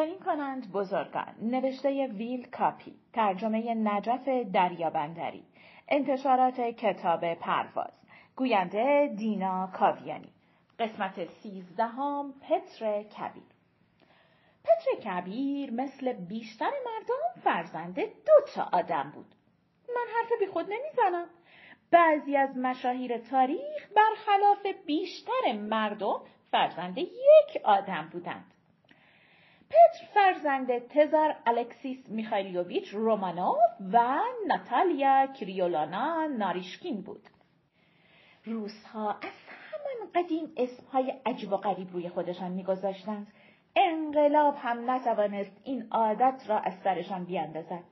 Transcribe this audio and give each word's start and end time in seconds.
چنین 0.00 0.18
کنند 0.18 0.72
بزرگان. 0.72 1.34
نوشته 1.42 2.06
ویل 2.06 2.50
کاپی 2.50 2.94
ترجمه 3.12 3.74
نجف 3.74 4.28
دریابندری. 4.52 5.42
انتشارات 5.88 6.60
کتاب 6.60 7.34
پرواز. 7.34 7.92
گوینده 8.36 9.14
دینا 9.16 9.66
کاویانی. 9.66 10.32
قسمت 10.78 11.24
سیزدهم 11.24 12.32
پتر 12.32 13.02
کبیر. 13.02 13.42
پتر 14.64 15.10
کبیر 15.10 15.70
مثل 15.72 16.12
بیشتر 16.12 16.70
مردم 16.86 17.42
فرزند 17.44 17.94
دو 18.00 18.52
تا 18.54 18.68
آدم 18.72 19.12
بود. 19.14 19.34
من 19.88 20.06
حرف 20.16 20.40
بی 20.40 20.46
خود 20.46 20.66
نمی‌زنم. 20.68 21.26
بعضی 21.90 22.36
از 22.36 22.56
مشاهیر 22.56 23.18
تاریخ 23.18 23.88
برخلاف 23.96 24.66
بیشتر 24.86 25.52
مردم 25.52 26.20
فرزند 26.50 26.98
یک 26.98 27.62
آدم 27.64 28.08
بودند. 28.12 28.54
پتر 29.70 30.06
فرزند 30.14 30.88
تزار 30.88 31.36
الکسیس 31.46 32.08
میخایلیوویچ 32.08 32.88
رومانوف 32.88 33.58
و 33.92 34.20
ناتالیا 34.46 35.26
کریولانا 35.26 36.26
ناریشکین 36.26 37.02
بود. 37.02 37.22
روسها 38.44 39.10
از 39.10 39.32
همان 39.48 40.12
قدیم 40.14 40.52
اسمهای 40.56 41.14
عجیب 41.26 41.52
و 41.52 41.56
غریب 41.56 41.92
روی 41.92 42.08
خودشان 42.08 42.50
میگذاشتند. 42.50 43.26
انقلاب 43.76 44.54
هم 44.58 44.90
نتوانست 44.90 45.60
این 45.64 45.88
عادت 45.90 46.42
را 46.46 46.58
از 46.58 46.72
سرشان 46.84 47.24
بیاندازد. 47.24 47.84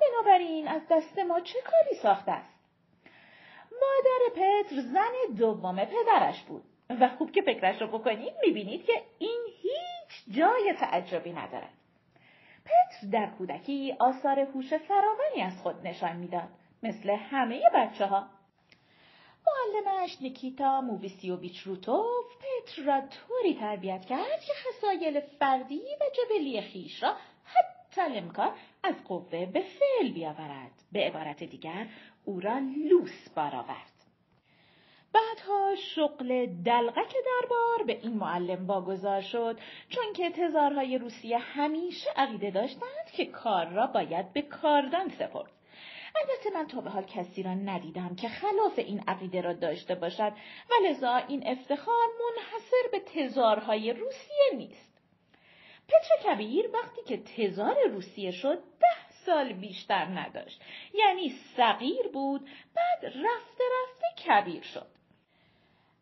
بنابراین 0.00 0.68
از 0.68 0.82
دست 0.90 1.18
ما 1.18 1.40
چه 1.40 1.58
کاری 1.60 1.96
ساخته 2.02 2.32
است؟ 2.32 2.56
مادر 3.72 4.34
پتر 4.34 4.80
زن 4.80 5.36
دوم 5.36 5.84
پدرش 5.84 6.42
بود 6.42 6.62
و 7.00 7.08
خوب 7.08 7.32
که 7.32 7.42
فکرش 7.42 7.82
رو 7.82 7.86
بکنید 7.86 8.32
می‌بینید 8.42 8.84
که 8.84 9.02
این 9.18 9.40
هیچ 9.62 9.95
جای 10.30 10.74
تعجبی 10.80 11.32
ندارد. 11.32 11.72
پتر 12.64 13.06
در 13.12 13.26
کودکی 13.26 13.96
آثار 13.98 14.40
هوش 14.40 14.74
فراوانی 14.74 15.42
از 15.42 15.58
خود 15.62 15.86
نشان 15.86 16.16
می‌داد 16.16 16.48
مثل 16.82 17.10
همه 17.10 17.62
بچه 17.74 18.06
ها. 18.06 18.26
معلمش 19.46 20.16
نیکیتا 20.20 20.80
موویسیوویچ 20.80 21.58
زوتوف 21.58 22.24
پتر 22.38 22.82
را 22.82 23.00
طوری 23.00 23.54
تربیت 23.54 24.04
کرد 24.04 24.40
که 24.46 24.52
خصایل 24.68 25.20
فردی 25.20 25.82
و 26.00 26.04
جبلی 26.16 26.60
خویش 26.60 27.02
را 27.02 27.16
حتی 27.44 28.00
الامکان 28.00 28.52
از 28.82 29.04
قوه 29.04 29.46
به 29.46 29.60
فعل 29.60 30.12
بیاورد. 30.12 30.72
به 30.92 31.00
عبارت 31.00 31.42
دیگر 31.44 31.86
او 32.24 32.40
را 32.40 32.58
لوس 32.58 33.28
بارآورد. 33.28 33.95
بعدها 35.16 35.74
شغل 35.94 36.46
دلغک 36.46 37.14
دربار 37.26 37.86
به 37.86 37.98
این 38.02 38.12
معلم 38.12 38.66
واگذار 38.66 39.20
شد 39.20 39.58
چون 39.88 40.12
که 40.12 40.30
تزارهای 40.30 40.98
روسیه 40.98 41.38
همیشه 41.38 42.10
عقیده 42.16 42.50
داشتند 42.50 43.10
که 43.12 43.26
کار 43.26 43.66
را 43.66 43.86
باید 43.86 44.32
به 44.32 44.42
کاردان 44.42 45.08
سپرد. 45.08 45.50
البته 46.16 46.50
من 46.54 46.66
تا 46.66 46.80
به 46.80 46.90
حال 46.90 47.02
کسی 47.02 47.42
را 47.42 47.54
ندیدم 47.54 48.16
که 48.16 48.28
خلاف 48.28 48.78
این 48.78 49.04
عقیده 49.08 49.40
را 49.40 49.52
داشته 49.52 49.94
باشد 49.94 50.32
و 50.70 50.86
لذا 50.88 51.16
این 51.16 51.48
افتخار 51.48 52.06
منحصر 52.20 52.88
به 52.92 53.00
تزارهای 53.00 53.92
روسیه 53.92 54.50
نیست. 54.56 55.00
پتر 55.88 56.34
کبیر 56.34 56.70
وقتی 56.74 57.02
که 57.06 57.16
تزار 57.16 57.76
روسیه 57.88 58.30
شد 58.30 58.58
ده 58.58 59.10
سال 59.26 59.52
بیشتر 59.52 60.04
نداشت. 60.04 60.60
یعنی 60.94 61.34
صغیر 61.56 62.08
بود 62.12 62.48
بعد 62.74 63.04
رفته 63.04 63.64
رفته 63.82 64.22
کبیر 64.26 64.62
شد. 64.62 64.95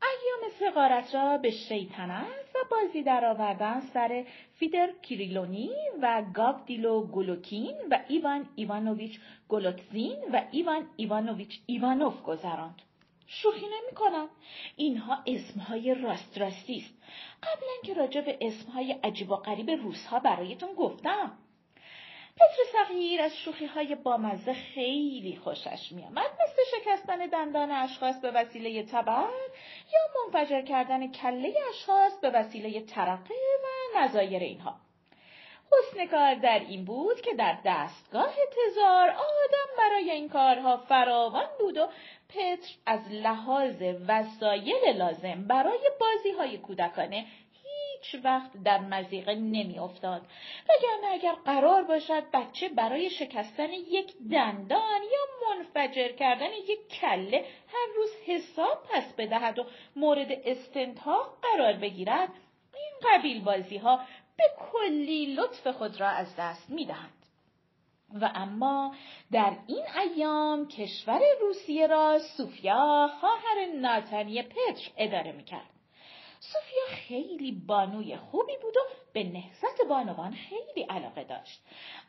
ایام 0.04 0.50
صغارت 0.60 1.14
را 1.14 1.38
به 1.38 1.50
شیطنت 1.50 2.26
و 2.54 2.58
بازی 2.70 3.02
درآوردن 3.02 3.80
سر 3.80 4.24
فیدر 4.54 4.90
کریلونی 5.02 5.70
و 6.02 6.24
گاودیلو 6.34 7.06
گولوکین 7.06 7.74
و 7.90 8.00
ایوان 8.08 8.48
ایوانوویچ 8.56 9.20
گولوتزین 9.48 10.16
و 10.32 10.42
ایوان 10.50 10.86
ایوانوویچ 10.96 11.60
ایوانوف 11.66 12.22
گذراند. 12.22 12.82
شوخی 13.26 13.66
نمی 13.66 13.94
کنم. 13.96 14.28
اینها 14.76 15.18
اسمهای 15.26 15.94
راست 15.94 16.38
راستی 16.38 16.76
است. 16.76 16.94
قبلا 17.42 17.72
که 17.84 17.94
راجع 17.94 18.20
به 18.20 18.38
اسمهای 18.40 18.92
عجیب 18.92 19.30
و 19.30 19.36
غریب 19.36 19.70
روزها 19.70 20.18
برایتون 20.18 20.74
گفتم. 20.74 21.38
پتر 22.36 22.62
صغیر 22.72 23.22
از 23.22 23.36
شوخی 23.36 23.66
های 23.66 23.94
بامزه 23.94 24.52
خیلی 24.52 25.40
خوشش 25.44 25.92
میآمد. 25.92 26.30
مثل 26.42 26.78
شکستن 26.78 27.26
دندان 27.26 27.70
اشخاص 27.70 28.20
به 28.20 28.30
وسیله 28.30 28.82
تبر 28.82 29.28
یا 29.92 30.00
منفجر 30.24 30.62
کردن 30.62 31.12
کله 31.12 31.54
اشخاص 31.68 32.20
به 32.20 32.30
وسیله 32.30 32.80
ترقه 32.80 33.34
و 33.64 33.98
نظایر 33.98 34.42
اینها. 34.42 34.76
حسن 35.72 36.06
کار 36.06 36.34
در 36.34 36.58
این 36.58 36.84
بود 36.84 37.20
که 37.20 37.34
در 37.34 37.58
دستگاه 37.64 38.34
تزار 38.34 39.08
آدم 39.08 39.68
برای 39.78 40.10
این 40.10 40.28
کارها 40.28 40.76
فراوان 40.76 41.46
بود 41.58 41.76
و 41.76 41.88
پتر 42.28 42.74
از 42.86 43.00
لحاظ 43.10 43.82
وسایل 44.08 44.96
لازم 44.96 45.44
برای 45.46 45.90
بازی 46.00 46.30
های 46.30 46.58
کودکانه 46.58 47.26
هیچ 48.04 48.24
وقت 48.24 48.50
در 48.64 48.78
مزیقه 48.78 49.34
نمیافتاد. 49.34 50.22
وگرنه 50.68 51.12
اگر 51.12 51.34
قرار 51.44 51.82
باشد 51.82 52.22
بچه 52.32 52.68
برای 52.68 53.10
شکستن 53.10 53.72
یک 53.72 54.12
دندان 54.30 55.00
یا 55.02 55.48
منفجر 55.48 56.08
کردن 56.08 56.52
یک 56.68 56.88
کله 57.00 57.44
هر 57.68 57.86
روز 57.96 58.10
حساب 58.26 58.82
پس 58.90 59.12
بدهد 59.12 59.58
و 59.58 59.66
مورد 59.96 60.32
استنتاق 60.44 61.38
قرار 61.42 61.72
بگیرد 61.72 62.28
این 62.74 63.10
قبیل 63.10 63.44
بازی 63.44 63.76
ها 63.76 64.00
به 64.36 64.44
کلی 64.72 65.34
لطف 65.34 65.66
خود 65.66 66.00
را 66.00 66.08
از 66.08 66.36
دست 66.38 66.70
می‌دهند. 66.70 67.10
و 68.20 68.30
اما 68.34 68.94
در 69.32 69.56
این 69.66 69.84
ایام 70.00 70.68
کشور 70.68 71.20
روسیه 71.40 71.86
را 71.86 72.18
سوفیا 72.36 73.10
خواهر 73.20 73.66
ناتنی 73.80 74.42
پتر 74.42 74.90
اداره 74.96 75.32
می‌کرد. 75.32 75.73
سوفیا 76.52 76.96
خیلی 76.96 77.52
بانوی 77.66 78.16
خوبی 78.16 78.56
بود 78.62 78.76
و 78.76 78.80
به 79.12 79.24
نهزت 79.24 79.80
بانوان 79.88 80.34
خیلی 80.34 80.82
علاقه 80.82 81.24
داشت. 81.24 81.60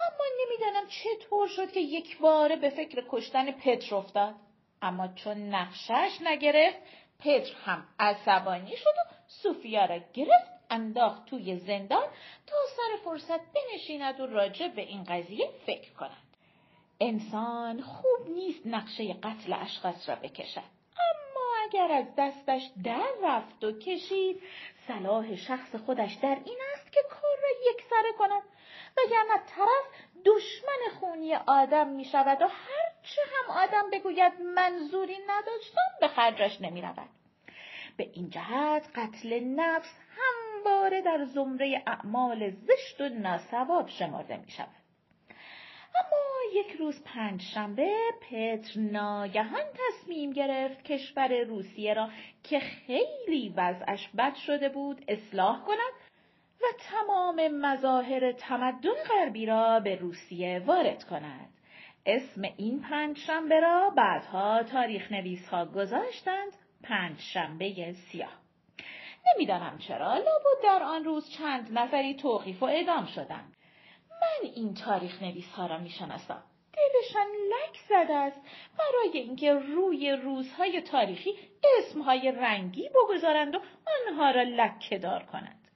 اما 0.01 0.25
نمی‌دانم 0.41 0.87
چطور 0.87 1.47
شد 1.47 1.71
که 1.71 1.79
یک 1.79 2.17
باره 2.17 2.55
به 2.55 2.69
فکر 2.69 3.03
کشتن 3.09 3.51
پتر 3.51 3.95
افتاد. 3.95 4.35
اما 4.81 5.07
چون 5.07 5.37
نقشش 5.37 6.17
نگرفت 6.21 6.77
پتر 7.19 7.53
هم 7.65 7.87
عصبانی 7.99 8.77
شد 8.77 8.89
و 8.89 9.13
سوفیا 9.27 9.85
را 9.85 9.99
گرفت 10.13 10.55
انداخت 10.69 11.25
توی 11.25 11.57
زندان 11.57 12.07
تا 12.47 12.55
سر 12.75 13.03
فرصت 13.03 13.39
بنشیند 13.53 14.19
و 14.19 14.25
راجع 14.25 14.67
به 14.67 14.81
این 14.81 15.03
قضیه 15.03 15.49
فکر 15.65 15.93
کند. 15.93 16.23
انسان 16.99 17.81
خوب 17.81 18.29
نیست 18.29 18.67
نقشه 18.67 19.13
قتل 19.13 19.53
اشخاص 19.53 20.09
را 20.09 20.15
بکشد. 20.15 20.74
اگر 21.75 21.91
از 21.93 22.05
دستش 22.17 22.71
در 22.83 23.07
رفت 23.23 23.63
و 23.63 23.71
کشید 23.71 24.41
صلاح 24.87 25.35
شخص 25.35 25.75
خودش 25.75 26.13
در 26.13 26.37
این 26.45 26.57
است 26.73 26.91
که 26.91 26.99
کار 27.09 27.37
را 27.43 27.71
یک 27.71 27.83
سره 27.89 28.13
کند 28.17 28.43
وگرنه 28.97 29.43
طرف 29.47 29.85
دشمن 30.25 30.99
خونی 30.99 31.35
آدم 31.35 31.87
می 31.87 32.05
شود 32.05 32.41
و 32.41 32.45
هرچه 32.47 33.21
هم 33.33 33.57
آدم 33.57 33.89
بگوید 33.93 34.33
منظوری 34.55 35.17
نداشتم 35.27 35.81
به 36.01 36.07
خرجش 36.07 36.61
نمی 36.61 36.81
رود. 36.81 37.09
به 37.97 38.09
این 38.13 38.29
جهت 38.29 38.89
قتل 38.95 39.39
نفس 39.39 39.93
همواره 40.17 41.01
در 41.01 41.25
زمره 41.25 41.83
اعمال 41.87 42.49
زشت 42.49 43.01
و 43.01 43.09
ناسواب 43.09 43.89
شمرده 43.89 44.37
می 44.37 44.51
شود. 44.51 44.85
اما 45.95 46.24
یک 46.55 46.71
روز 46.71 47.03
پنج 47.03 47.41
شنبه 47.41 47.95
پتر 48.21 48.79
ناگهان 48.79 49.63
تصمیم 49.73 50.31
گرفت 50.31 50.83
کشور 50.83 51.43
روسیه 51.43 51.93
را 51.93 52.09
که 52.43 52.59
خیلی 52.59 53.53
وضعش 53.57 54.09
بد 54.17 54.35
شده 54.35 54.69
بود 54.69 55.05
اصلاح 55.07 55.65
کند 55.65 55.93
و 56.61 56.65
تمام 56.79 57.47
مظاهر 57.47 58.31
تمدن 58.31 59.03
غربی 59.09 59.45
را 59.45 59.79
به 59.79 59.95
روسیه 59.95 60.63
وارد 60.65 61.03
کند. 61.03 61.49
اسم 62.05 62.41
این 62.57 62.81
پنج 62.81 63.17
شنبه 63.17 63.59
را 63.59 63.89
بعدها 63.97 64.63
تاریخ 64.63 65.11
نویس 65.11 65.47
ها 65.47 65.65
گذاشتند 65.65 66.51
پنج 66.83 67.19
شنبه 67.19 67.93
سیاه. 67.93 68.41
نمی‌دانم 69.33 69.77
چرا 69.77 70.13
لابد 70.13 70.63
در 70.63 70.83
آن 70.83 71.03
روز 71.03 71.29
چند 71.37 71.77
نفری 71.77 72.15
توقیف 72.15 72.63
و 72.63 72.65
اعدام 72.65 73.05
شدند. 73.05 73.55
من 74.11 74.49
این 74.55 74.73
تاریخ 74.73 75.23
نویس 75.23 75.51
ها 75.51 75.65
را 75.65 75.77
می 75.77 75.89
شناسم. 75.89 76.43
دلشان 76.75 77.27
لک 77.27 77.79
زده 77.89 78.13
است 78.13 78.41
برای 78.79 79.17
اینکه 79.17 79.53
روی 79.53 80.11
روزهای 80.11 80.81
تاریخی 80.81 81.39
اسمهای 81.77 82.31
رنگی 82.31 82.89
بگذارند 82.89 83.55
و 83.55 83.59
آنها 84.07 84.31
را 84.31 84.43
لکه 84.43 84.97
دار 84.97 85.23
کنند. 85.23 85.67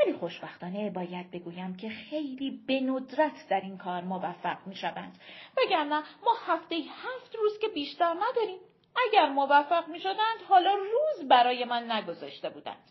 ولی 0.00 0.12
خوشبختانه 0.12 0.90
باید 0.90 1.30
بگویم 1.30 1.76
که 1.76 1.88
خیلی 1.88 2.62
به 2.66 2.80
ندرت 2.80 3.48
در 3.48 3.60
این 3.60 3.78
کار 3.78 4.02
موفق 4.02 4.66
می 4.66 4.76
شوند. 4.76 5.20
وگرنه 5.56 6.02
ما 6.24 6.34
هفته 6.46 6.74
هفت 6.74 7.36
روز 7.36 7.58
که 7.58 7.68
بیشتر 7.68 8.14
نداریم. 8.14 8.58
اگر 9.08 9.28
موفق 9.28 9.88
می 9.88 10.00
شدند 10.00 10.42
حالا 10.48 10.74
روز 10.74 11.28
برای 11.28 11.64
من 11.64 11.90
نگذاشته 11.90 12.50
بودند. 12.50 12.90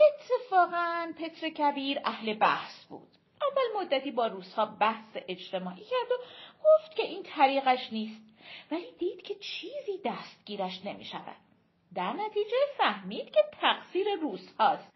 اتفاقا 0.00 1.12
پتر 1.18 1.48
کبیر 1.48 2.00
اهل 2.04 2.34
بحث 2.34 2.84
بود. 2.84 3.08
اول 3.42 3.82
مدتی 3.82 4.10
با 4.10 4.26
روسها 4.26 4.66
بحث 4.66 5.16
اجتماعی 5.28 5.84
کرد 5.84 6.10
و 6.10 6.24
گفت 6.64 6.96
که 6.96 7.02
این 7.02 7.22
طریقش 7.22 7.92
نیست 7.92 8.20
ولی 8.70 8.92
دید 8.98 9.22
که 9.22 9.34
چیزی 9.34 9.98
دستگیرش 10.04 10.80
نمی 10.84 11.04
شود. 11.04 11.36
در 11.94 12.12
نتیجه 12.12 12.56
فهمید 12.78 13.30
که 13.30 13.44
تقصیر 13.60 14.06
روس 14.22 14.52
هاست. 14.58 14.92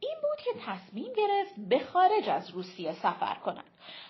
این 0.00 0.16
بود 0.22 0.44
که 0.44 0.60
تصمیم 0.66 1.12
گرفت 1.12 1.54
به 1.68 1.78
خارج 1.78 2.28
از 2.28 2.50
روسیه 2.50 2.92
سفر 2.92 3.34
کند. 3.34 3.64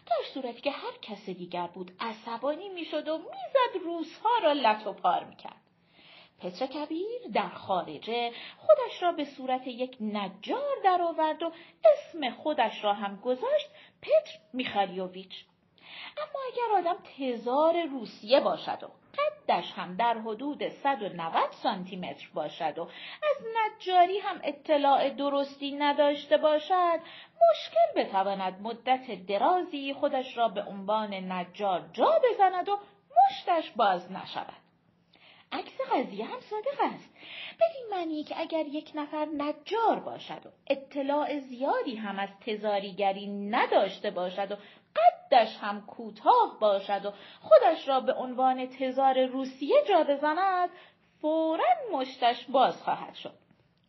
در 0.07 0.35
صورتی 0.35 0.61
که 0.61 0.71
هر 0.71 0.93
کس 1.03 1.27
دیگر 1.27 1.67
بود 1.67 1.93
عصبانی 2.01 2.69
می‌شد 2.69 3.09
و 3.09 3.19
می‌زد 3.19 3.85
روسها 3.85 4.39
را 4.43 4.53
لط 4.53 4.87
و 4.87 4.93
پار 4.93 5.25
می‌کرد. 5.25 5.61
پتر 6.39 6.67
کبیر 6.67 7.21
در 7.35 7.49
خارجه 7.49 8.33
خودش 8.57 9.03
را 9.03 9.13
به 9.13 9.25
صورت 9.25 9.67
یک 9.67 9.97
نجار 10.01 10.77
درآورد 10.85 11.43
و 11.43 11.53
اسم 11.85 12.31
خودش 12.31 12.85
را 12.85 12.95
هم 12.95 13.17
گذاشت 13.17 13.69
پتر 14.03 14.39
میخالیوویچ. 14.53 15.45
اما 16.19 16.41
اگر 16.53 16.79
آدم 16.79 17.03
تزار 17.19 17.87
روسیه 17.87 18.41
باشد 18.41 18.83
و 18.83 18.89
قدش 19.49 19.73
هم 19.73 19.97
در 19.97 20.19
حدود 20.19 20.69
190 20.69 21.51
سانتی 21.63 21.97
متر 21.97 22.29
باشد 22.35 22.79
و 22.79 22.83
از 23.23 23.47
نجاری 23.57 24.19
هم 24.19 24.41
اطلاع 24.45 25.11
درستی 25.11 25.73
نداشته 25.73 26.37
باشد 26.37 27.01
مشکل 27.51 28.05
بتواند 28.05 28.61
مدت 28.63 29.27
درازی 29.27 29.95
خودش 29.95 30.37
را 30.37 30.49
به 30.49 30.63
عنوان 30.63 31.15
نجار 31.15 31.89
جا 31.93 32.21
بزند 32.31 32.69
و 32.69 32.79
مشتش 33.31 33.71
باز 33.71 34.13
نشود. 34.13 34.65
عکس 35.53 35.81
قضیه 35.93 36.25
هم 36.25 36.41
صادق 36.41 36.95
است. 36.95 37.15
بدین 37.61 37.87
معنی 37.91 38.25
که 38.25 38.41
اگر 38.41 38.67
یک 38.67 38.93
نفر 38.95 39.25
نجار 39.25 40.01
باشد 40.01 40.47
و 40.47 40.49
اطلاع 40.67 41.39
زیادی 41.39 41.97
هم 41.97 42.19
از 42.19 42.29
تزاریگری 42.47 43.27
نداشته 43.27 44.11
باشد 44.11 44.53
و 44.53 44.57
قدش 44.97 45.57
هم 45.61 45.87
کوتاه 45.87 46.59
باشد 46.61 47.07
و 47.07 47.13
خودش 47.41 47.89
را 47.89 48.01
به 48.01 48.13
عنوان 48.13 48.67
تزار 48.67 49.27
روسیه 49.27 49.77
جا 49.89 50.05
بزند 50.05 50.71
فورا 51.21 51.65
مشتش 51.93 52.45
باز 52.45 52.83
خواهد 52.83 53.15
شد. 53.15 53.35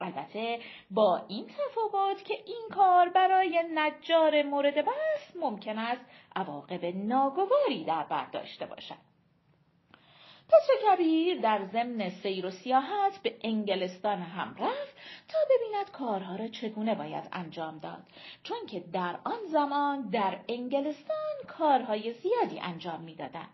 البته 0.02 0.60
با 0.92 1.22
این 1.28 1.48
تفاوت 1.48 2.24
که 2.24 2.34
این 2.46 2.70
کار 2.76 3.10
برای 3.10 3.64
نجار 3.74 4.44
مورد 4.44 4.86
بحث 4.86 5.36
ممکن 5.36 5.78
است 5.78 6.06
عواقب 6.36 6.86
ناگواری 6.86 7.84
در 7.84 8.04
بر 8.04 8.26
داشته 8.26 8.66
باشد. 8.66 9.15
پسر 10.48 10.96
کبیر 10.96 11.42
در 11.42 11.66
ضمن 11.66 12.10
سیر 12.10 12.46
و 12.46 12.52
سیاحت 12.52 13.20
به 13.24 13.36
انگلستان 13.42 14.22
هم 14.22 14.56
رفت 14.60 14.96
تا 15.28 15.38
ببیند 15.50 15.92
کارها 15.92 16.36
را 16.36 16.48
چگونه 16.48 16.96
باید 16.96 17.30
انجام 17.32 17.80
داد. 17.80 18.04
چون 18.44 18.58
که 18.70 18.80
در 18.94 19.20
آن 19.24 19.40
زمان 19.52 20.10
در 20.10 20.40
انگلستان 20.50 21.36
کارهای 21.48 22.14
زیادی 22.14 22.60
انجام 22.60 23.02
می‌دادند. 23.02 23.50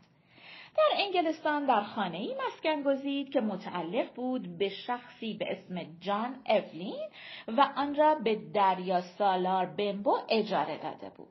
در 0.77 0.97
انگلستان 0.97 1.65
در 1.65 1.81
خانه 1.81 2.17
ای 2.17 2.35
مسکن 2.47 2.83
گزید 2.83 3.29
که 3.29 3.41
متعلق 3.41 4.13
بود 4.13 4.57
به 4.57 4.69
شخصی 4.69 5.33
به 5.33 5.51
اسم 5.51 5.97
جان 5.99 6.35
اولین 6.47 7.09
و 7.47 7.69
آن 7.75 7.95
را 7.95 8.15
به 8.15 8.35
دریا 8.53 9.01
سالار 9.01 9.65
بمبو 9.65 10.17
اجاره 10.29 10.77
داده 10.77 11.09
بود. 11.09 11.27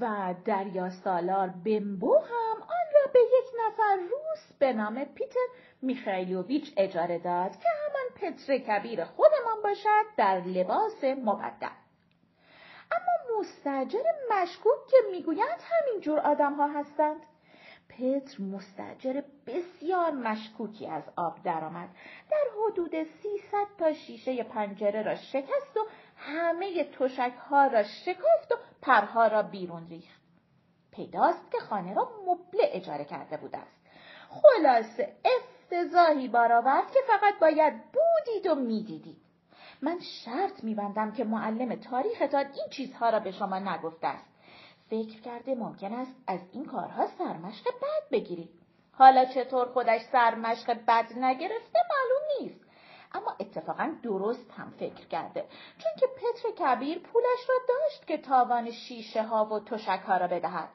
و 0.00 0.34
دریا 0.44 0.90
سالار 0.90 1.48
بمبو 1.48 2.16
هم 2.18 2.62
آن 2.62 2.93
به 3.14 3.20
یک 3.20 3.50
نفر 3.66 3.96
روس 3.96 4.52
به 4.58 4.72
نام 4.72 5.04
پیتر 5.04 5.46
میخایلوویچ 5.82 6.72
اجاره 6.76 7.18
داد 7.18 7.50
که 7.50 7.68
همان 7.68 8.32
پتر 8.32 8.58
کبیر 8.58 9.04
خودمان 9.04 9.62
باشد 9.64 10.04
در 10.16 10.40
لباس 10.40 11.04
مبدل 11.04 11.68
اما 12.92 13.40
مستجر 13.40 14.02
مشکوک 14.30 14.86
که 14.90 14.96
می‌گویند 15.10 15.60
همینجور 15.62 16.18
آدم 16.18 16.54
ها 16.54 16.66
هستند. 16.66 17.20
پتر 17.88 18.42
مستجر 18.42 19.22
بسیار 19.46 20.10
مشکوکی 20.10 20.86
از 20.86 21.02
آب 21.16 21.42
درآمد. 21.42 21.88
در 22.30 22.44
حدود 22.58 23.02
300 23.02 23.66
تا 23.78 23.92
شیشه 23.92 24.42
پنجره 24.42 25.02
را 25.02 25.14
شکست 25.14 25.76
و 25.76 25.86
همه 26.16 26.84
تشک 26.84 27.32
ها 27.50 27.66
را 27.66 27.82
شکافت 27.82 28.52
و 28.52 28.56
پرها 28.82 29.26
را 29.26 29.42
بیرون 29.42 29.86
ریخت. 29.88 30.23
پیداست 30.96 31.50
که 31.52 31.58
خانه 31.58 31.94
را 31.94 32.08
مبله 32.26 32.70
اجاره 32.72 33.04
کرده 33.04 33.36
بود 33.36 33.56
است. 33.56 33.76
خلاصه 34.28 35.16
افتضاحی 35.24 36.28
بارآورد 36.28 36.90
که 36.92 36.98
فقط 37.06 37.38
باید 37.40 37.74
بودید 37.74 38.46
و 38.46 38.54
می‌دیدید. 38.54 39.16
من 39.82 40.00
شرط 40.00 40.64
میبندم 40.64 41.12
که 41.12 41.24
معلم 41.24 41.74
تاریختان 41.74 42.44
این 42.44 42.68
چیزها 42.70 43.10
را 43.10 43.20
به 43.20 43.32
شما 43.32 43.58
نگفته 43.58 44.06
است. 44.06 44.26
فکر 44.90 45.20
کرده 45.20 45.54
ممکن 45.54 45.92
است 45.92 46.14
از 46.26 46.40
این 46.52 46.64
کارها 46.64 47.06
سرمشق 47.06 47.66
بد 47.66 48.10
بگیرید. 48.12 48.50
حالا 48.92 49.24
چطور 49.24 49.66
خودش 49.66 50.00
سرمشق 50.12 50.78
بد 50.88 51.18
نگرفته 51.18 51.78
معلوم 51.90 52.22
نیست. 52.40 52.60
اما 53.14 53.36
اتفاقا 53.40 53.90
درست 54.02 54.50
هم 54.50 54.70
فکر 54.70 55.06
کرده 55.06 55.44
چون 55.78 55.92
که 56.00 56.06
پتر 56.06 56.50
کبیر 56.50 56.98
پولش 56.98 57.48
را 57.48 57.54
داشت 57.68 58.06
که 58.06 58.18
تاوان 58.18 58.70
شیشه 58.70 59.22
ها 59.22 59.44
و 59.44 59.60
تشک 59.60 60.00
ها 60.06 60.16
را 60.16 60.26
بدهد. 60.26 60.68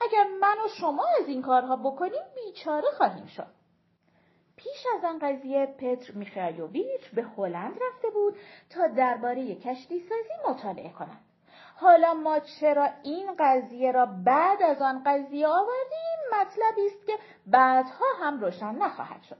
اگر 0.00 0.24
من 0.40 0.56
و 0.64 0.68
شما 0.80 1.06
از 1.20 1.28
این 1.28 1.42
کارها 1.42 1.76
بکنیم 1.76 2.22
بیچاره 2.34 2.90
خواهیم 2.96 3.26
شد. 3.26 3.46
پیش 4.56 4.86
از 4.96 5.04
آن 5.04 5.18
قضیه 5.18 5.66
پتر 5.66 6.12
میخایلوویچ 6.12 7.10
به 7.14 7.22
هلند 7.22 7.72
رفته 7.72 8.10
بود 8.10 8.36
تا 8.70 8.86
درباره 8.86 9.54
کشتی 9.54 10.00
سازی 10.00 10.48
مطالعه 10.48 10.92
کند. 10.92 11.20
حالا 11.76 12.14
ما 12.14 12.38
چرا 12.38 12.88
این 13.02 13.30
قضیه 13.38 13.92
را 13.92 14.06
بعد 14.06 14.62
از 14.62 14.82
آن 14.82 15.02
قضیه 15.06 15.48
آوردیم؟ 15.48 16.18
مطلبی 16.40 16.86
است 16.86 17.06
که 17.06 17.18
بعدها 17.46 18.04
هم 18.20 18.40
روشن 18.40 18.74
نخواهد 18.74 19.22
شد. 19.22 19.36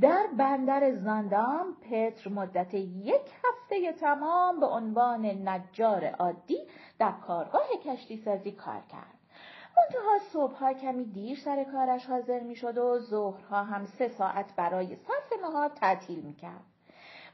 در 0.00 0.26
بندر 0.38 0.92
زاندام 0.92 1.76
پتر 1.90 2.30
مدت 2.30 2.74
یک 2.74 3.30
هفته 3.44 3.92
تمام 3.92 4.60
به 4.60 4.66
عنوان 4.66 5.26
نجار 5.26 6.04
عادی 6.04 6.68
در 6.98 7.12
کارگاه 7.26 7.68
کشتی 7.84 8.16
سازی 8.16 8.52
کار 8.52 8.82
کرد. 8.92 9.15
منتها 9.76 10.18
صبحها 10.32 10.72
کمی 10.72 11.04
دیر 11.04 11.38
سر 11.38 11.64
کارش 11.64 12.06
حاضر 12.06 12.40
می 12.40 12.56
شد 12.56 12.78
و 12.78 12.98
ظهرها 12.98 13.64
هم 13.64 13.86
سه 13.86 14.08
ساعت 14.08 14.56
برای 14.56 14.96
صرف 14.96 15.40
نهار 15.42 15.68
تعطیل 15.68 16.20
می 16.20 16.34
کرد. 16.34 16.64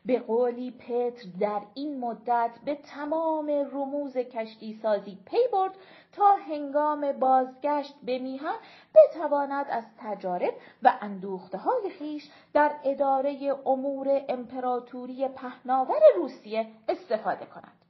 به 0.04 0.18
قولی 0.18 0.70
پتر 0.70 1.28
در 1.40 1.62
این 1.74 2.00
مدت 2.00 2.50
به 2.64 2.74
تمام 2.74 3.46
رموز 3.72 4.16
کشتی 4.16 4.78
سازی 4.82 5.18
پی 5.26 5.48
برد 5.52 5.72
تا 6.12 6.36
هنگام 6.48 7.12
بازگشت 7.12 7.94
به 8.02 8.18
میهن 8.18 8.54
بتواند 8.94 9.66
از 9.70 9.84
تجارب 9.98 10.54
و 10.82 10.92
اندوخته 11.00 11.58
های 11.58 11.90
خیش 11.98 12.30
در 12.52 12.72
اداره 12.84 13.54
امور 13.66 14.24
امپراتوری 14.28 15.28
پهناور 15.28 16.00
روسیه 16.16 16.66
استفاده 16.88 17.46
کند. 17.46 17.82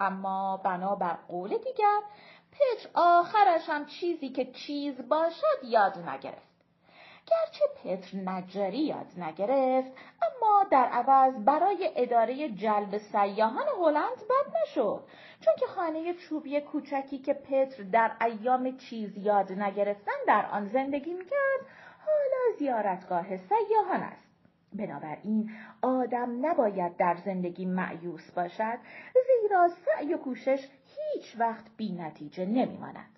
اما 0.00 0.56
بنابر 0.56 1.18
قول 1.28 1.50
دیگر 1.50 2.00
پتر 2.52 2.88
آخرش 2.94 3.68
هم 3.68 3.86
چیزی 3.86 4.28
که 4.28 4.44
چیز 4.44 5.08
باشد 5.08 5.64
یاد 5.64 5.98
نگرفت. 5.98 6.50
گرچه 7.26 7.64
پتر 7.84 8.18
نجاری 8.18 8.78
یاد 8.78 9.06
نگرفت 9.16 9.92
اما 10.22 10.64
در 10.70 10.84
عوض 10.84 11.34
برای 11.44 11.90
اداره 11.96 12.48
جلب 12.48 12.98
سیاهان 12.98 13.66
هلند 13.80 14.16
بد 14.16 14.52
نشد 14.62 15.04
چون 15.40 15.54
که 15.58 15.66
خانه 15.66 16.14
چوبی 16.14 16.60
کوچکی 16.60 17.18
که 17.18 17.34
پتر 17.34 17.82
در 17.82 18.12
ایام 18.20 18.76
چیز 18.76 19.16
یاد 19.16 19.52
نگرفتن 19.52 20.12
در 20.26 20.46
آن 20.46 20.66
زندگی 20.66 21.12
می‌کرد 21.12 21.60
حالا 22.06 22.58
زیارتگاه 22.58 23.36
سیاهان 23.36 24.02
است 24.02 24.29
بنابراین 24.72 25.50
آدم 25.82 26.46
نباید 26.46 26.96
در 26.96 27.16
زندگی 27.24 27.64
معیوس 27.66 28.30
باشد 28.30 28.78
زیرا 29.42 29.68
سعی 29.68 30.14
و 30.14 30.16
کوشش 30.16 30.68
هیچ 30.86 31.36
وقت 31.38 31.64
بی 31.76 31.92
نتیجه 31.92 32.46
نمیماند. 32.46 33.10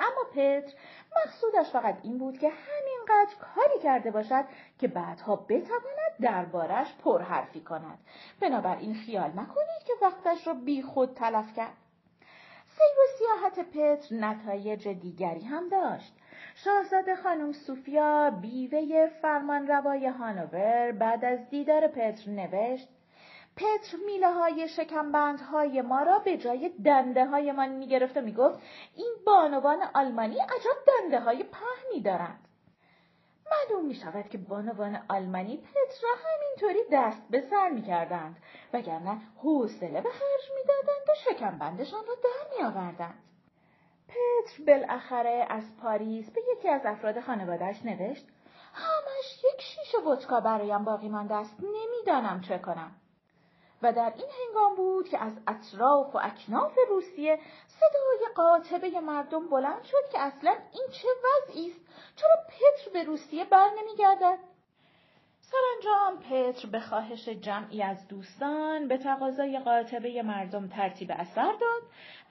اما 0.00 0.24
پتر 0.30 0.72
مقصودش 1.16 1.70
فقط 1.72 1.98
این 2.02 2.18
بود 2.18 2.38
که 2.38 2.48
همینقدر 2.48 3.34
کاری 3.40 3.80
کرده 3.82 4.10
باشد 4.10 4.44
که 4.78 4.88
بعدها 4.88 5.36
بتواند 5.36 6.12
دربارش 6.20 6.94
پرحرفی 6.94 7.60
کند. 7.60 7.98
بنابراین 8.40 8.94
خیال 8.94 9.30
نکنید 9.30 9.84
که 9.86 9.92
وقتش 10.02 10.46
را 10.46 10.54
بی 10.54 10.82
خود 10.82 11.14
تلف 11.14 11.54
کرد. 11.56 11.76
سیر 12.64 12.98
و 12.98 13.18
سیاحت 13.18 13.68
پتر 13.70 14.14
نتایج 14.14 14.88
دیگری 14.88 15.44
هم 15.44 15.68
داشت. 15.68 16.19
شاهزاده 16.64 17.16
خانم 17.16 17.52
سوفیا 17.52 18.30
بیوه 18.30 19.06
فرمانروای 19.06 20.06
هانوور 20.06 20.92
بعد 20.92 21.24
از 21.24 21.50
دیدار 21.50 21.86
پتر 21.86 22.30
نوشت 22.30 22.88
پتر 23.56 23.96
میله 24.06 24.32
های 24.32 24.68
های 25.52 25.82
ما 25.82 26.02
را 26.02 26.18
به 26.18 26.36
جای 26.36 26.68
دنده 26.84 27.26
های 27.26 27.52
من 27.52 27.68
می 27.68 27.86
گرفت 27.86 28.16
و 28.16 28.20
می 28.20 28.32
گفت 28.32 28.58
این 28.96 29.14
بانوان 29.26 29.78
آلمانی 29.94 30.40
عجب 30.40 30.76
دنده 30.86 31.20
های 31.20 31.44
پهنی 31.44 32.02
دارند. 32.02 32.48
معلوم 33.50 33.86
می 33.86 33.94
شود 33.94 34.28
که 34.28 34.38
بانوان 34.38 35.02
آلمانی 35.08 35.56
پتر 35.56 36.02
را 36.02 36.10
همینطوری 36.24 36.84
دست 36.92 37.22
به 37.30 37.40
سر 37.40 37.68
می 37.68 37.82
کردند 37.82 38.36
وگرنه 38.72 39.20
حوصله 39.42 40.00
به 40.00 40.10
خرج 40.10 40.50
می 40.56 40.62
دادند 40.68 41.08
و 41.08 41.14
شکمبندشان 41.14 42.00
را 42.08 42.14
در 42.14 42.56
می 42.56 42.64
آوردند. 42.64 43.29
پتر 44.10 44.64
بالاخره 44.66 45.46
از 45.48 45.76
پاریس 45.82 46.30
به 46.30 46.40
یکی 46.56 46.68
از 46.68 46.80
افراد 46.84 47.20
خانوادهش 47.20 47.84
نوشت 47.84 48.26
همش 48.74 49.44
یک 49.54 49.60
شیشه 49.60 49.98
ودکا 49.98 50.40
برایم 50.40 50.84
باقی 50.84 51.08
مانده 51.08 51.34
است 51.34 51.56
نمی‌دانم 51.60 52.40
چه 52.40 52.58
کنم. 52.58 52.92
و 53.82 53.92
در 53.92 54.12
این 54.16 54.28
هنگام 54.38 54.74
بود 54.76 55.08
که 55.08 55.18
از 55.18 55.32
اطراف 55.46 56.14
و 56.14 56.18
اکناف 56.22 56.72
روسیه 56.88 57.38
صدای 57.66 58.34
قاطبه 58.34 59.00
مردم 59.00 59.48
بلند 59.48 59.82
شد 59.82 60.12
که 60.12 60.20
اصلا 60.20 60.50
این 60.50 60.86
چه 60.90 61.08
وضعی 61.24 61.70
است؟ 61.70 61.80
چرا 62.16 62.36
پتر 62.48 62.90
به 62.92 63.04
روسیه 63.04 63.44
بر 63.44 63.70
نمیگردد؟ 63.78 64.38
سرانجام 65.50 66.22
پتر 66.22 66.68
به 66.68 66.80
خواهش 66.80 67.28
جمعی 67.28 67.82
از 67.82 68.08
دوستان 68.08 68.88
به 68.88 68.98
تقاضای 68.98 69.58
قاطبه 69.58 70.22
مردم 70.22 70.68
ترتیب 70.68 71.12
اثر 71.18 71.52
داد 71.52 71.82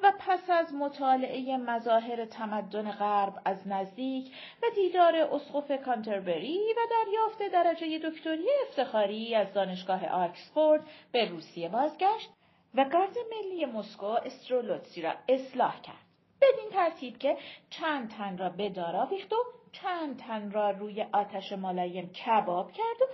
و 0.03 0.13
پس 0.20 0.50
از 0.50 0.74
مطالعه 0.74 1.58
مظاهر 1.58 2.25
تمدن 2.25 2.91
غرب 2.91 3.41
از 3.46 3.68
نزدیک 3.68 4.32
و 4.63 4.65
دیدار 4.75 5.15
اسقف 5.15 5.72
کانتربری 5.86 6.60
و 6.77 6.79
دریافت 6.91 7.53
درجه 7.53 8.00
دکتری 8.00 8.48
افتخاری 8.68 9.36
از 9.36 9.53
دانشگاه 9.53 10.06
آکسفورد 10.06 10.88
به 11.12 11.25
روسیه 11.25 11.70
بازگشت 11.70 12.29
و 12.75 12.86
گارد 12.86 13.15
ملی 13.32 13.65
مسکو 13.65 14.06
استرولوتسی 14.06 15.01
را 15.01 15.13
اصلاح 15.27 15.82
کرد. 15.82 16.06
بدین 16.41 16.70
ترتیب 16.72 17.18
که 17.18 17.38
چند 17.70 18.10
تن 18.10 18.38
را 18.38 18.50
به 18.50 18.70
دارا 18.70 19.06
و 19.06 19.36
چند 19.72 20.20
تن 20.20 20.51
را 20.51 20.72
روی 20.72 21.06
آتش 21.12 21.51
ملایم 21.51 22.10
کباب 22.10 22.72
کرد 22.72 23.01
و 23.01 23.06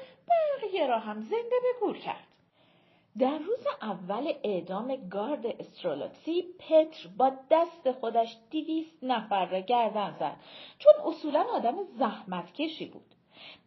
بقیه 0.62 0.88
را 0.88 1.00
هم 1.00 1.22
زنده 1.22 1.56
به 1.62 1.80
گور 1.80 1.98
کرد. 1.98 2.35
در 3.19 3.38
روز 3.38 3.67
اول 3.81 4.34
اعدام 4.43 4.95
گارد 5.10 5.45
استرولوتسی 5.45 6.45
پتر 6.60 7.07
با 7.17 7.31
دست 7.51 7.91
خودش 7.91 8.38
دیویست 8.50 9.03
نفر 9.03 9.45
را 9.45 9.60
گردن 9.60 10.15
زد 10.19 10.36
چون 10.79 10.93
اصولا 11.05 11.45
آدم 11.53 11.75
زحمتکشی 12.00 12.86
بود. 12.86 13.15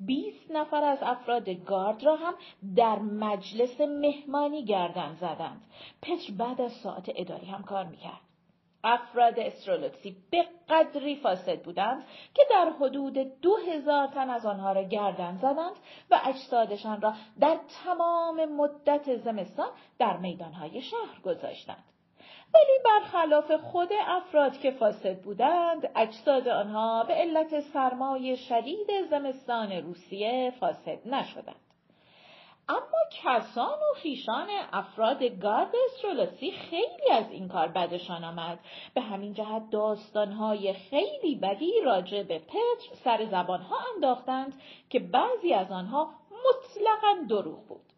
بیست 0.01 0.51
نفر 0.51 0.85
از 0.85 0.99
افراد 1.03 1.49
گارد 1.49 2.05
را 2.05 2.17
هم 2.17 2.35
در 2.77 2.99
مجلس 2.99 3.81
مهمانی 3.81 4.65
گردن 4.65 5.15
زدند. 5.15 5.63
پتر 6.03 6.33
بعد 6.33 6.61
از 6.61 6.73
ساعت 6.73 7.13
اداری 7.17 7.47
هم 7.47 7.63
کار 7.63 7.85
می‌کرد. 7.85 8.28
افراد 8.85 9.39
استرولوکسی 9.39 10.17
به 10.31 10.45
قدری 10.69 11.17
فاسد 11.17 11.63
بودند 11.63 12.05
که 12.35 12.43
در 12.51 12.73
حدود 12.81 13.41
دو 13.41 13.57
هزار 13.57 14.07
تن 14.07 14.31
از 14.31 14.47
آنها 14.47 14.73
را 14.73 14.83
گردن 14.83 15.37
زدند 15.37 15.77
و 16.11 16.21
اجسادشان 16.25 17.01
را 17.01 17.15
در 17.41 17.59
تمام 17.85 18.45
مدت 18.45 19.17
زمستان 19.17 19.69
در 19.99 20.17
میدانهای 20.17 20.83
شهر 20.83 21.21
گذاشتند. 21.25 21.85
ولی 22.55 22.79
برخلاف 22.85 23.53
خود 23.53 23.89
افراد 24.07 24.59
که 24.59 24.71
فاسد 24.71 25.21
بودند 25.21 25.91
اجساد 25.97 26.49
آنها 26.49 27.05
به 27.05 27.15
علت 27.15 27.61
سرمای 27.61 28.37
شدید 28.37 28.89
زمستان 29.11 29.73
روسیه 29.73 30.53
فاسد 30.61 30.99
نشدند. 31.09 31.68
اما 32.69 32.99
کسان 33.23 33.79
و 33.79 33.95
خیشان 33.97 34.49
افراد 34.73 35.23
گارد 35.23 35.75
استرولوسی 35.87 36.51
خیلی 36.51 37.11
از 37.13 37.31
این 37.31 37.49
کار 37.49 37.69
بدشان 37.69 38.25
آمد 38.25 38.59
به 38.95 39.01
همین 39.01 39.35
جهت 39.35 39.71
داستانهای 39.71 40.73
خیلی 40.73 41.35
بدی 41.35 41.73
راجع 41.85 42.23
به 42.23 42.39
پتر 42.39 42.95
سر 43.05 43.25
زبانها 43.25 43.77
انداختند 43.95 44.61
که 44.91 44.99
بعضی 44.99 45.55
از 45.55 45.73
آنها 45.73 46.11
مطلقا 46.31 47.27
دروغ 47.29 47.67
بود 47.67 47.89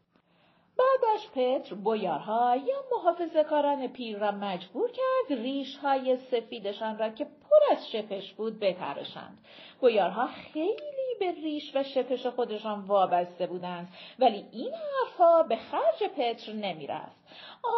بعدش 0.80 1.28
پتر 1.34 1.74
بویارها 1.74 2.56
یا 2.56 2.76
محافظه 2.92 3.44
کاران 3.44 3.86
پیر 3.86 4.18
را 4.18 4.30
مجبور 4.30 4.90
کرد 4.90 5.38
ریش 5.38 5.76
های 5.76 6.16
سفیدشان 6.16 6.98
را 6.98 7.08
که 7.08 7.24
پر 7.24 7.72
از 7.72 7.90
شپش 7.90 8.32
بود 8.32 8.60
بترشند. 8.60 9.38
بویارها 9.80 10.26
خیلی 10.26 10.99
به 11.20 11.32
ریش 11.32 11.76
و 11.76 11.82
شپش 11.82 12.26
خودشان 12.26 12.80
وابسته 12.80 13.46
بودند 13.46 13.88
ولی 14.18 14.46
این 14.52 14.72
حرفها 14.74 15.42
به 15.42 15.56
خرج 15.56 16.10
پتر 16.16 16.52
نمی‌رفت. 16.52 17.16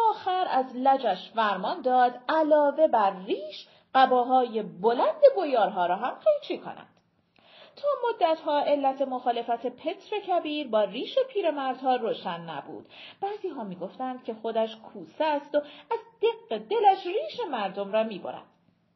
آخر 0.09 0.47
از 0.49 0.65
لجش 0.75 1.31
فرمان 1.35 1.81
داد 1.81 2.19
علاوه 2.29 2.87
بر 2.87 3.13
ریش 3.25 3.67
قباهای 3.95 4.63
بلند 4.63 5.21
بویارها 5.35 5.85
را 5.85 5.95
هم 5.95 6.13
قیچی 6.25 6.57
کنند. 6.57 6.87
تا 7.75 7.87
مدتها 8.09 8.59
علت 8.59 9.01
مخالفت 9.01 9.67
پتر 9.67 10.19
کبیر 10.19 10.67
با 10.67 10.83
ریش 10.83 11.15
پیرمردها 11.29 11.95
روشن 11.95 12.41
نبود 12.41 12.85
بعضی 13.21 13.49
ها 13.49 13.63
می‌گفتند 13.63 14.23
که 14.23 14.33
خودش 14.33 14.75
کوسه 14.75 15.25
است 15.25 15.55
و 15.55 15.57
از 15.91 15.99
دق 16.21 16.57
دلش 16.57 17.05
ریش 17.05 17.39
مردم 17.51 17.91
را 17.91 18.03
می‌برد 18.03 18.43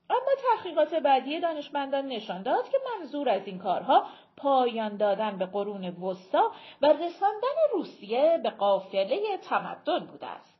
اما 0.09 0.29
تحقیقات 0.37 0.93
بعدی 0.93 1.39
دانشمندان 1.39 2.07
نشان 2.07 2.43
داد 2.43 2.69
که 2.69 2.77
منظور 2.99 3.29
از 3.29 3.41
این 3.45 3.59
کارها 3.59 4.05
پایان 4.37 4.97
دادن 4.97 5.37
به 5.37 5.45
قرون 5.45 5.85
وسطا 5.85 6.51
و 6.81 6.85
رساندن 6.85 7.55
روسیه 7.73 8.39
به 8.43 8.49
قافله 8.49 9.37
تمدن 9.37 9.99
بوده 9.99 10.27
است 10.27 10.57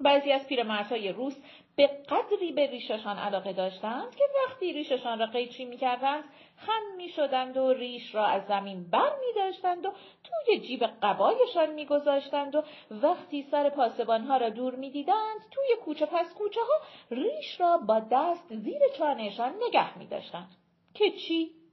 بعضی 0.00 0.32
از 0.32 0.46
پیرمردهای 0.46 1.12
روس 1.12 1.36
به 1.76 1.86
قدری 1.86 2.52
به 2.52 2.66
ریششان 2.66 3.18
علاقه 3.18 3.52
داشتند 3.52 4.14
که 4.16 4.24
وقتی 4.46 4.72
ریششان 4.72 5.18
را 5.18 5.26
قیچی 5.26 5.64
می‌کردند 5.64 6.24
خم 6.56 6.96
می 6.96 7.08
شدند 7.08 7.56
و 7.56 7.72
ریش 7.72 8.14
را 8.14 8.26
از 8.26 8.46
زمین 8.46 8.90
بر 8.90 9.12
می 9.20 9.42
داشتند 9.42 9.86
و 9.86 9.92
توی 10.24 10.60
جیب 10.60 10.84
قبایشان 11.02 11.70
می 11.74 11.86
گذاشتند 11.86 12.54
و 12.54 12.62
وقتی 12.90 13.42
سر 13.42 13.70
پاسبانها 13.70 14.36
را 14.36 14.48
دور 14.48 14.74
می 14.74 14.90
دیدند 14.90 15.40
توی 15.50 15.76
کوچه 15.84 16.06
پس 16.06 16.34
کوچه 16.34 16.60
ها 16.60 16.86
ریش 17.10 17.60
را 17.60 17.78
با 17.78 18.00
دست 18.10 18.54
زیر 18.54 18.80
چانهشان 18.98 19.54
نگه 19.68 19.98
می 19.98 20.06
داشتند. 20.06 20.56
که 20.94 21.10
چی؟ 21.10 21.63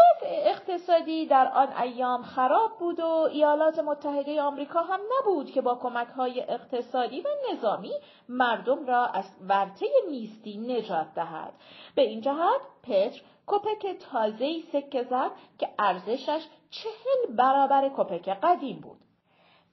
وضع 0.00 0.26
اقتصادی 0.26 1.26
در 1.26 1.52
آن 1.54 1.72
ایام 1.72 2.22
خراب 2.22 2.78
بود 2.78 3.00
و 3.00 3.06
ایالات 3.06 3.78
متحده 3.78 4.42
آمریکا 4.42 4.82
هم 4.82 5.00
نبود 5.18 5.50
که 5.50 5.60
با 5.60 5.74
کمک 5.74 6.08
های 6.08 6.40
اقتصادی 6.40 7.20
و 7.20 7.28
نظامی 7.52 7.92
مردم 8.28 8.86
را 8.86 9.06
از 9.06 9.24
ورطه 9.48 9.86
نیستی 10.10 10.58
نجات 10.58 11.14
دهد. 11.14 11.52
به 11.94 12.02
این 12.02 12.20
جهت 12.20 12.60
پتر 12.82 13.20
کپک 13.46 13.86
تازه‌ای 13.86 14.62
سکه 14.72 15.02
زد 15.02 15.30
که 15.58 15.68
ارزشش 15.78 16.46
چهل 16.70 17.36
برابر 17.36 17.90
کپک 17.96 18.28
قدیم 18.28 18.80
بود. 18.80 18.98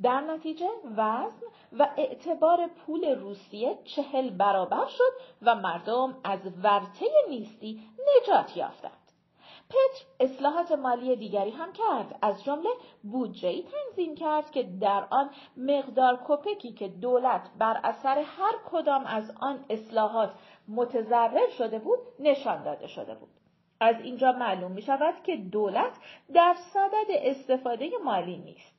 در 0.01 0.21
نتیجه 0.21 0.69
وزن 0.97 1.45
و 1.79 1.89
اعتبار 1.97 2.67
پول 2.67 3.05
روسیه 3.05 3.79
چهل 3.83 4.29
برابر 4.29 4.85
شد 4.87 5.13
و 5.41 5.55
مردم 5.55 6.17
از 6.23 6.39
ورطه 6.63 7.05
نیستی 7.29 7.81
نجات 8.21 8.57
یافتند. 8.57 9.04
پتر 9.69 10.05
اصلاحات 10.19 10.71
مالی 10.71 11.15
دیگری 11.15 11.51
هم 11.51 11.73
کرد 11.73 12.19
از 12.21 12.43
جمله 12.43 12.69
بودجهای 13.03 13.63
تنظیم 13.63 14.15
کرد 14.15 14.51
که 14.51 14.63
در 14.63 15.07
آن 15.09 15.29
مقدار 15.57 16.19
کپکی 16.27 16.73
که 16.73 16.87
دولت 16.87 17.49
بر 17.59 17.79
اثر 17.83 18.17
هر 18.17 18.53
کدام 18.71 19.05
از 19.05 19.33
آن 19.41 19.65
اصلاحات 19.69 20.31
متضرر 20.67 21.49
شده 21.57 21.79
بود 21.79 21.99
نشان 22.19 22.63
داده 22.63 22.87
شده 22.87 23.15
بود 23.15 23.29
از 23.79 24.01
اینجا 24.01 24.31
معلوم 24.31 24.71
می 24.71 24.81
شود 24.81 25.23
که 25.23 25.37
دولت 25.37 25.97
در 26.33 26.55
صدد 26.73 27.07
استفاده 27.09 27.89
مالی 28.03 28.37
نیست. 28.37 28.74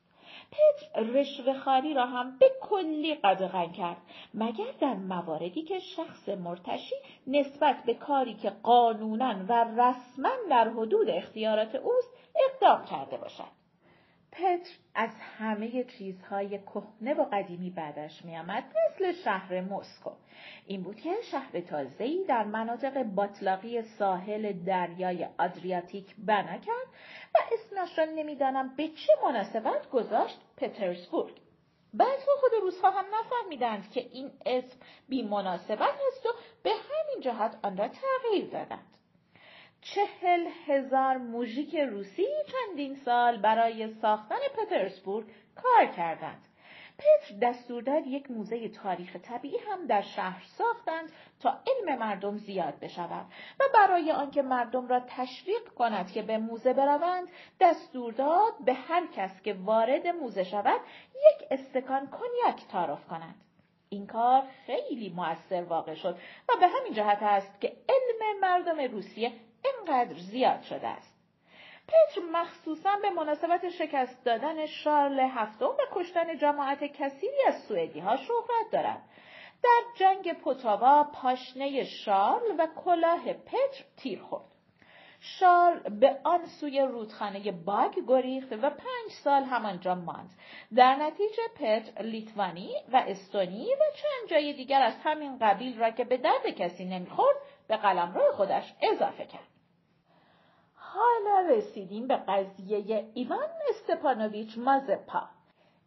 پتر 0.51 1.01
رشوه 1.01 1.53
خاری 1.53 1.93
را 1.93 2.05
هم 2.05 2.37
به 2.39 2.51
کلی 2.61 3.15
قدغن 3.15 3.71
کرد 3.71 3.97
مگر 4.33 4.71
در 4.81 4.93
مواردی 4.93 5.61
که 5.61 5.79
شخص 5.79 6.29
مرتشی 6.29 6.95
نسبت 7.27 7.83
به 7.85 7.93
کاری 7.93 8.33
که 8.33 8.49
قانونا 8.49 9.35
و 9.49 9.81
رسما 9.81 10.31
در 10.49 10.69
حدود 10.69 11.09
اختیارات 11.09 11.75
اوست 11.75 12.13
اقدام 12.49 12.85
کرده 12.85 13.17
باشد. 13.17 13.66
پتر 14.37 14.69
از 14.95 15.09
همه 15.37 15.83
چیزهای 15.83 16.59
کهنه 16.59 17.13
و 17.13 17.23
قدیمی 17.23 17.69
بعدش 17.69 18.25
میآمد 18.25 18.63
مثل 18.63 19.11
شهر 19.11 19.61
مسکو. 19.61 20.11
این 20.65 20.83
بود 20.83 20.95
که 20.95 21.13
شهر 21.31 21.59
تازه‌ای 21.59 22.25
در 22.27 22.43
مناطق 22.43 23.03
باطلاقی 23.03 23.81
ساحل 23.81 24.53
دریای 24.53 25.27
آدریاتیک 25.37 26.15
بنا 26.17 26.57
کرد 26.57 26.87
و 27.35 27.37
اسمش 27.53 27.99
را 27.99 28.05
نمی‌دانم 28.05 28.75
به 28.75 28.87
چه 28.87 29.13
مناسبت 29.23 29.89
گذاشت 29.89 30.39
پترزبورگ. 30.57 31.33
بعدها 31.93 32.31
خود 32.39 32.51
روزها 32.61 32.91
هم 32.91 33.05
نفهمیدند 33.19 33.91
که 33.91 33.99
این 33.99 34.31
اسم 34.45 34.77
بی 35.09 35.23
مناسبت 35.23 35.95
است 36.07 36.25
و 36.25 36.29
به 36.63 36.69
همین 36.69 37.21
جهت 37.21 37.57
آن 37.63 37.77
را 37.77 37.87
تغییر 37.87 38.45
دادند. 38.51 38.96
چهل 39.95 40.47
هزار 40.65 41.17
موژیک 41.17 41.75
روسی 41.75 42.25
چندین 42.47 42.95
سال 42.95 43.37
برای 43.37 43.93
ساختن 43.93 44.39
پترزبورگ 44.57 45.27
کار 45.55 45.85
کردند. 45.85 46.47
پتر 46.97 47.35
دستور 47.41 47.83
داد 47.83 48.07
یک 48.07 48.31
موزه 48.31 48.69
تاریخ 48.69 49.15
طبیعی 49.15 49.57
هم 49.57 49.87
در 49.87 50.01
شهر 50.01 50.43
ساختند 50.43 51.11
تا 51.39 51.59
علم 51.67 51.99
مردم 51.99 52.37
زیاد 52.37 52.79
بشود 52.79 53.25
و 53.59 53.63
برای 53.73 54.11
آنکه 54.11 54.41
مردم 54.41 54.87
را 54.87 54.99
تشویق 54.99 55.67
کند 55.75 56.11
که 56.11 56.21
به 56.21 56.37
موزه 56.37 56.73
بروند 56.73 57.27
دستور 57.59 58.13
داد 58.13 58.53
به 58.65 58.73
هر 58.73 59.07
کس 59.15 59.41
که 59.41 59.53
وارد 59.53 60.07
موزه 60.07 60.43
شود 60.43 60.81
یک 61.11 61.47
استکان 61.51 62.07
کنیاک 62.07 62.67
تعارف 62.71 63.07
کند 63.07 63.35
این 63.89 64.07
کار 64.07 64.43
خیلی 64.65 65.09
موثر 65.09 65.63
واقع 65.63 65.93
شد 65.93 66.17
و 66.49 66.53
به 66.59 66.67
همین 66.67 66.93
جهت 66.93 67.23
است 67.23 67.61
که 67.61 67.67
علم 67.89 68.39
مردم 68.41 68.79
روسیه 68.91 69.31
اینقدر 69.65 70.13
زیاد 70.13 70.61
شده 70.61 70.87
است 70.87 71.17
پتر 71.87 72.21
مخصوصا 72.31 72.95
به 73.01 73.09
مناسبت 73.09 73.69
شکست 73.69 74.23
دادن 74.23 74.65
شارل 74.65 75.19
هفتم 75.19 75.65
و 75.65 75.77
کشتن 75.91 76.37
جماعت 76.37 76.83
کثیری 76.83 77.43
از 77.47 77.63
سوئدی 77.63 77.99
ها 77.99 78.15
شهرت 78.15 78.71
دارد. 78.71 79.01
در 79.63 79.81
جنگ 79.95 80.33
پوتاوا 80.33 81.03
پاشنه 81.03 81.83
شارل 81.83 82.55
و 82.59 82.67
کلاه 82.85 83.33
پتر 83.33 83.83
تیر 83.97 84.21
خورد. 84.21 84.43
شارل 85.19 85.99
به 85.99 86.19
آن 86.23 86.45
سوی 86.45 86.81
رودخانه 86.81 87.51
باگ 87.51 87.99
گریخت 88.07 88.53
و 88.53 88.69
پنج 88.69 89.11
سال 89.23 89.43
همانجا 89.43 89.95
ماند. 89.95 90.29
در 90.75 90.95
نتیجه 90.95 91.43
پتر 91.55 92.01
لیتوانی 92.01 92.75
و 92.93 93.03
استونی 93.07 93.65
و 93.73 93.79
چند 93.95 94.29
جای 94.29 94.53
دیگر 94.53 94.81
از 94.81 94.93
همین 95.03 95.37
قبیل 95.39 95.79
را 95.79 95.91
که 95.91 96.03
به 96.03 96.17
درد 96.17 96.49
کسی 96.49 96.85
نمی‌خورد 96.85 97.37
به 97.67 97.77
قلمرو 97.77 98.33
خودش 98.33 98.73
اضافه 98.81 99.25
کرد. 99.25 99.47
حالا 100.75 101.47
رسیدیم 101.49 102.07
به 102.07 102.15
قضیه 102.15 103.09
ایوان 103.13 103.49
استپانویچ 103.69 104.57
مازپا. 104.57 105.23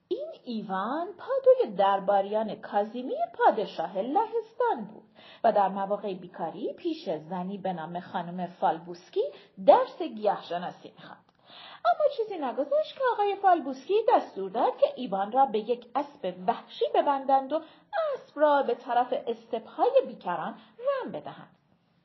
این 0.09 0.29
ایوان 0.45 1.07
پادوی 1.07 1.77
درباریان 1.77 2.55
کازیمیر 2.55 3.19
پادشاه 3.35 3.99
لهستان 3.99 4.85
بود 4.93 5.05
و 5.45 5.53
در 5.53 5.69
مواقع 5.69 6.15
بیکاری 6.15 6.73
پیش 6.73 7.09
زنی 7.09 7.59
به 7.59 7.73
نام 7.73 8.01
خانم 8.01 8.47
فالبوسکی 8.47 9.23
درس 9.67 10.03
گیاهشناسی 10.03 10.93
می‌خواند 10.97 11.25
اما 11.85 12.05
چیزی 12.17 12.39
نگذشت 12.39 12.95
که 12.95 13.05
آقای 13.13 13.37
فالبوسکی 13.37 13.95
دستور 14.15 14.51
داد 14.51 14.77
که 14.77 14.87
ایوان 14.97 15.33
را 15.33 15.47
به 15.47 15.59
یک 15.59 15.87
اسب 15.95 16.35
وحشی 16.47 16.85
ببندند 16.95 17.53
و 17.53 17.61
اسب 18.15 18.41
را 18.41 18.63
به 18.63 18.75
طرف 18.75 19.15
استپهای 19.27 19.93
بیکران 20.07 20.59
رم 20.79 21.13
بدهند 21.13 21.57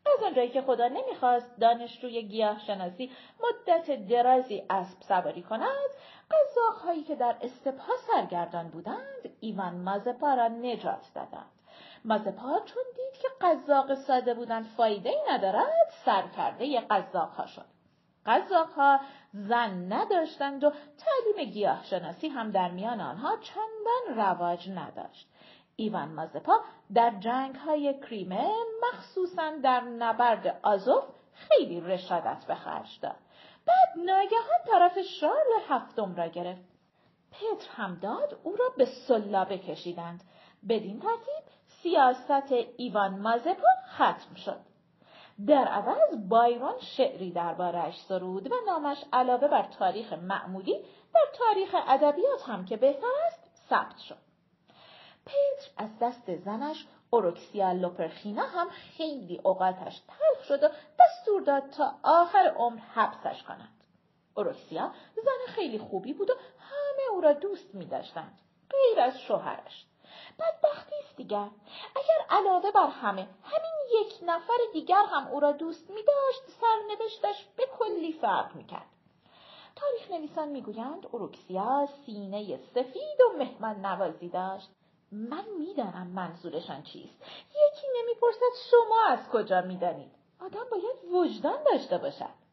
از 0.05 0.23
آنجایی 0.23 0.49
که 0.49 0.61
خدا 0.61 0.87
نمی‌خواست 0.87 1.59
دانشجوی 1.59 2.23
گیاه 2.23 2.59
شناسی 2.59 3.11
مدت 3.43 4.07
درازی 4.07 4.63
اسب 4.69 5.01
سواری 5.01 5.41
کند 5.41 5.89
قزاقهایی 6.31 7.03
که 7.03 7.15
در 7.15 7.35
استپها 7.41 7.93
سرگردان 8.07 8.67
بودند 8.67 9.29
ایوان 9.39 9.75
مازپا 9.75 10.33
را 10.33 10.47
نجات 10.47 11.11
دادند. 11.15 11.51
مازپا 12.05 12.59
چون 12.65 12.83
دید 12.95 13.21
که 13.21 13.27
قزاق 13.41 13.93
ساده 13.93 14.33
بودن 14.33 14.63
فایده 14.63 15.09
ای 15.09 15.19
ندارد 15.29 15.89
سرکرده 16.05 16.81
قزاقها 16.81 17.45
شد 17.45 17.65
قزاقها 18.25 18.99
زن 19.33 19.93
نداشتند 19.93 20.63
و 20.63 20.71
تعلیم 20.97 21.51
گیاه 21.51 21.83
شناسی 21.83 22.27
هم 22.27 22.51
در 22.51 22.71
میان 22.71 23.01
آنها 23.01 23.37
چندان 23.37 24.25
رواج 24.25 24.69
نداشت. 24.69 25.29
ایوان 25.75 26.09
مازپا 26.09 26.59
در 26.93 27.13
جنگ 27.19 27.55
های 27.55 27.99
کریمه 27.99 28.49
مخصوصا 28.83 29.51
در 29.63 29.81
نبرد 29.81 30.59
آزوف 30.63 31.03
خیلی 31.33 31.81
رشادت 31.81 32.45
به 32.47 32.55
خرج 32.55 32.99
داد. 33.01 33.15
بعد 33.65 34.05
ناگهان 34.05 34.59
طرف 34.71 34.99
شارل 35.19 35.61
هفتم 35.67 36.15
را 36.15 36.27
گرفت. 36.27 36.61
پتر 37.31 37.71
هم 37.75 37.95
داد 37.95 38.39
او 38.43 38.55
را 38.55 38.69
به 38.77 38.85
سلابه 38.85 39.57
کشیدند. 39.57 40.23
بدین 40.69 40.99
ترتیب 40.99 41.43
سیاست 41.67 42.51
ایوان 42.77 43.19
مازپا 43.19 43.67
ختم 43.95 44.35
شد. 44.35 44.59
در 45.47 45.67
عوض 45.67 46.29
بایرون 46.29 46.79
شعری 46.79 47.31
دربارش 47.31 48.01
سرود 48.01 48.51
و 48.51 48.55
نامش 48.67 48.97
علاوه 49.13 49.47
بر 49.47 49.67
تاریخ 49.79 50.13
معمولی 50.13 50.85
در 51.13 51.27
تاریخ 51.37 51.75
ادبیات 51.87 52.49
هم 52.49 52.65
که 52.65 52.77
بهتر 52.77 53.07
است 53.27 53.67
ثبت 53.69 53.97
شد. 53.97 54.24
پتر 55.25 55.71
از 55.77 55.99
دست 55.99 56.35
زنش 56.35 56.85
اوروکسیا 57.09 57.71
لوپرخینا 57.71 58.43
هم 58.43 58.69
خیلی 58.69 59.41
اوقاتش 59.43 59.99
تلخ 59.99 60.43
شد 60.43 60.63
و 60.63 60.69
دستور 60.99 61.41
داد 61.41 61.69
تا 61.69 61.95
آخر 62.03 62.53
عمر 62.57 62.79
حبسش 62.79 63.43
کنند. 63.43 63.83
اوروکسیا 64.35 64.91
زن 65.15 65.53
خیلی 65.53 65.79
خوبی 65.79 66.13
بود 66.13 66.29
و 66.29 66.33
همه 66.59 67.11
او 67.11 67.21
را 67.21 67.33
دوست 67.33 67.75
می 67.75 67.85
داشتند. 67.85 68.39
غیر 68.69 68.99
از 68.99 69.19
شوهرش. 69.19 69.85
بدبختی 70.39 70.95
است 71.03 71.15
دیگر. 71.15 71.49
اگر 71.95 72.25
علاوه 72.29 72.71
بر 72.71 72.87
همه 72.87 73.27
همین 73.43 74.01
یک 74.01 74.19
نفر 74.25 74.57
دیگر 74.73 75.03
هم 75.11 75.27
او 75.27 75.39
را 75.39 75.51
دوست 75.51 75.89
می 75.89 76.01
داشت 76.03 76.59
سرنوشتش 76.61 77.45
به 77.57 77.63
کلی 77.79 78.13
فرق 78.13 78.55
می 78.55 78.65
کرد. 78.65 78.89
تاریخ 79.75 80.11
نویسان 80.11 80.47
می‌گویند 80.47 81.07
اوروکسیا 81.11 81.87
سینه 82.05 82.57
سفید 82.57 83.21
و 83.21 83.37
مهمان 83.37 83.85
نوازی 83.85 84.29
داشت 84.29 84.69
من 85.11 85.43
می‌دانم 85.59 86.07
منظورشان 86.07 86.83
چیست. 86.83 87.21
یکی 87.49 87.87
نمی‌پرسد 87.99 88.55
شما 88.71 89.05
از 89.07 89.29
کجا 89.29 89.61
می‌دانید. 89.61 90.11
آدم 90.41 90.65
باید 90.71 91.13
وجدان 91.13 91.63
داشته 91.63 91.97
باشد. 91.97 92.45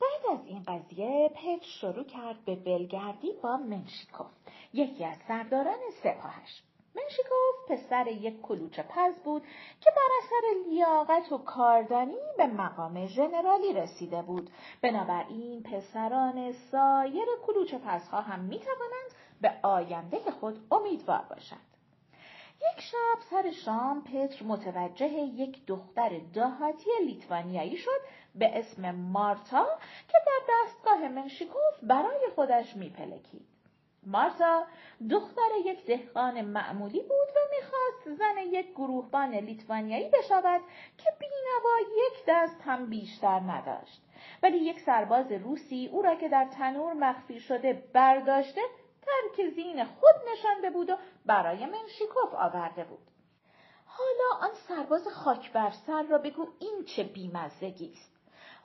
بعد 0.00 0.38
از 0.38 0.46
این 0.46 0.62
قضیه 0.62 1.30
پتر 1.34 1.66
شروع 1.66 2.04
کرد 2.04 2.44
به 2.44 2.56
بلگردی 2.56 3.32
با 3.42 3.56
منشیکوف 3.56 4.30
یکی 4.72 5.04
از 5.04 5.16
سرداران 5.28 5.78
سپاهش. 6.02 6.62
منشیکوف 6.94 7.54
پسر 7.68 8.06
یک 8.06 8.40
کلوچه 8.42 8.82
پز 8.82 9.18
بود 9.24 9.42
که 9.80 9.90
بر 9.90 10.08
اثر 10.22 10.70
لیاقت 10.70 11.32
و 11.32 11.38
کاردانی 11.38 12.16
به 12.36 12.46
مقام 12.46 13.06
ژنرالی 13.06 13.72
رسیده 13.72 14.22
بود. 14.22 14.50
بنابراین 14.82 15.62
پسران 15.62 16.52
سایر 16.52 17.26
کلوچه 17.46 17.78
پزها 17.78 18.20
هم 18.20 18.40
می 18.40 18.58
توانند 18.58 19.13
به 19.40 19.52
آینده 19.62 20.18
خود 20.30 20.66
امیدوار 20.72 21.22
باشد. 21.30 21.74
یک 22.72 22.80
شب 22.80 23.20
سر 23.30 23.50
شام 23.50 24.04
پتر 24.04 24.44
متوجه 24.44 25.12
یک 25.12 25.66
دختر 25.66 26.20
دهاتی 26.34 26.90
لیتوانیایی 27.06 27.76
شد 27.76 28.00
به 28.34 28.58
اسم 28.58 28.90
مارتا 28.90 29.66
که 30.08 30.18
در 30.26 30.54
دستگاه 30.54 31.08
منشیکوف 31.08 31.78
برای 31.82 32.28
خودش 32.34 32.76
میپلکید. 32.76 33.46
مارتا 34.06 34.64
دختر 35.10 35.48
یک 35.64 35.86
دهقان 35.86 36.40
معمولی 36.40 37.00
بود 37.00 37.28
و 37.36 37.38
می‌خواست 37.56 38.18
زن 38.18 38.38
یک 38.38 38.70
گروهبان 38.70 39.34
لیتوانیایی 39.34 40.10
بشود 40.10 40.60
که 40.98 41.10
بینوا 41.20 41.90
یک 41.96 42.24
دست 42.28 42.60
هم 42.64 42.86
بیشتر 42.86 43.40
نداشت. 43.40 44.02
ولی 44.42 44.58
یک 44.58 44.80
سرباز 44.80 45.32
روسی 45.32 45.88
او 45.92 46.02
را 46.02 46.14
که 46.14 46.28
در 46.28 46.44
تنور 46.44 46.92
مخفی 46.92 47.40
شده 47.40 47.82
برداشته 47.92 48.60
ترک 49.06 49.50
زین 49.50 49.84
خود 49.84 50.14
نشانده 50.32 50.70
بود 50.70 50.90
و 50.90 50.96
برای 51.26 51.66
منشیکوف 51.66 52.34
آورده 52.34 52.84
بود. 52.84 53.10
حالا 53.86 54.48
آن 54.48 54.54
سرباز 54.68 55.08
خاک 55.08 55.52
بر 55.52 55.70
سر 55.86 56.02
را 56.02 56.18
بگو 56.18 56.48
این 56.58 56.84
چه 56.84 57.02
بیمزگی 57.02 57.92
است. 57.92 58.14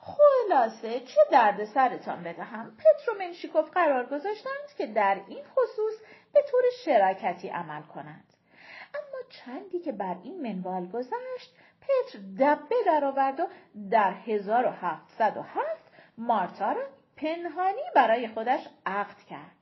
خلاصه 0.00 1.00
چه 1.00 1.20
درد 1.30 1.64
سرتان 1.64 2.22
بدهم 2.22 2.76
پتر 2.76 3.12
و 3.12 3.18
منشیکوف 3.18 3.70
قرار 3.70 4.06
گذاشتند 4.06 4.74
که 4.78 4.86
در 4.86 5.20
این 5.28 5.44
خصوص 5.44 5.94
به 6.32 6.42
طور 6.50 6.62
شراکتی 6.84 7.48
عمل 7.48 7.82
کنند. 7.82 8.32
اما 8.94 9.28
چندی 9.30 9.78
که 9.78 9.92
بر 9.92 10.16
این 10.22 10.42
منوال 10.42 10.86
گذشت 10.86 11.56
پتر 11.80 12.18
دبه 12.38 12.76
درآورد 12.86 13.40
و 13.40 13.46
در 13.90 14.12
1707 14.12 15.92
مارتا 16.18 16.72
را 16.72 16.86
پنهانی 17.16 17.82
برای 17.94 18.28
خودش 18.28 18.60
عقد 18.86 19.18
کرد. 19.30 19.59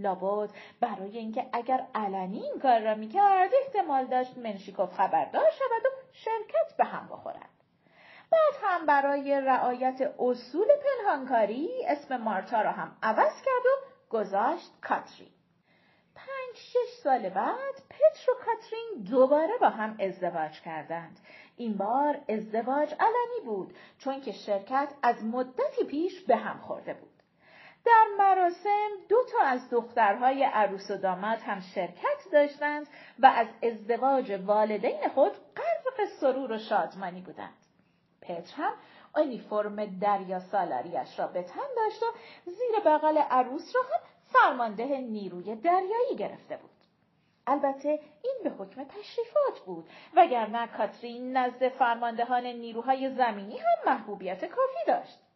لابد 0.00 0.50
برای 0.80 1.18
اینکه 1.18 1.46
اگر 1.52 1.86
علنی 1.94 2.42
این 2.42 2.58
کار 2.62 2.80
را 2.80 2.94
می‌کرد 2.94 3.50
احتمال 3.62 4.06
داشت 4.06 4.38
منشیکوف 4.38 4.92
خبردار 4.92 5.50
شود 5.50 5.86
و 5.86 5.88
شرکت 6.12 6.76
به 6.78 6.84
هم 6.84 7.08
بخورد. 7.12 7.48
بعد 8.30 8.54
هم 8.62 8.86
برای 8.86 9.40
رعایت 9.40 10.14
اصول 10.18 10.66
پنهانکاری 10.66 11.70
اسم 11.86 12.16
مارتا 12.16 12.62
را 12.62 12.72
هم 12.72 12.96
عوض 13.02 13.42
کرد 13.42 13.66
و 13.66 13.86
گذاشت 14.10 14.72
کاترین. 14.80 15.30
پنج 16.14 16.56
شش 16.56 17.02
سال 17.02 17.28
بعد 17.28 17.74
پتر 17.90 18.30
و 18.30 18.34
کاترین 18.44 19.04
دوباره 19.10 19.58
با 19.60 19.68
هم 19.68 19.96
ازدواج 20.00 20.60
کردند. 20.60 21.20
این 21.56 21.76
بار 21.76 22.18
ازدواج 22.28 22.94
علنی 23.00 23.46
بود 23.46 23.74
چون 23.98 24.20
که 24.20 24.32
شرکت 24.32 24.88
از 25.02 25.24
مدتی 25.24 25.84
پیش 25.84 26.20
به 26.20 26.36
هم 26.36 26.58
خورده 26.58 26.94
بود. 26.94 27.19
در 27.84 28.04
مراسم 28.18 28.88
دو 29.08 29.16
تا 29.32 29.44
از 29.44 29.70
دخترهای 29.70 30.44
عروس 30.44 30.90
و 30.90 30.96
داماد 30.96 31.38
هم 31.38 31.60
شرکت 31.60 32.30
داشتند 32.32 32.86
و 33.18 33.26
از 33.26 33.46
ازدواج 33.62 34.32
والدین 34.46 35.08
خود 35.14 35.32
غرق 35.32 36.08
سرور 36.20 36.52
و 36.52 36.58
شادمانی 36.58 37.20
بودند. 37.20 37.56
پتر 38.22 38.54
هم 38.56 38.72
آنیفرم 39.12 39.98
دریا 39.98 40.40
سالاریش 40.40 41.18
را 41.18 41.26
به 41.26 41.42
تن 41.42 41.68
داشت 41.76 42.02
و 42.02 42.06
زیر 42.44 42.80
بغل 42.84 43.18
عروس 43.18 43.72
را 43.74 43.82
هم 43.82 44.00
فرمانده 44.24 44.84
نیروی 44.84 45.56
دریایی 45.56 46.16
گرفته 46.18 46.56
بود. 46.56 46.70
البته 47.46 48.00
این 48.22 48.34
به 48.44 48.50
حکم 48.50 48.84
تشریفات 48.84 49.60
بود 49.66 49.88
وگرنه 50.16 50.66
کاترین 50.66 51.36
نزد 51.36 51.68
فرماندهان 51.68 52.46
نیروهای 52.46 53.14
زمینی 53.14 53.58
هم 53.58 53.92
محبوبیت 53.92 54.44
کافی 54.44 54.86
داشت. 54.86 55.29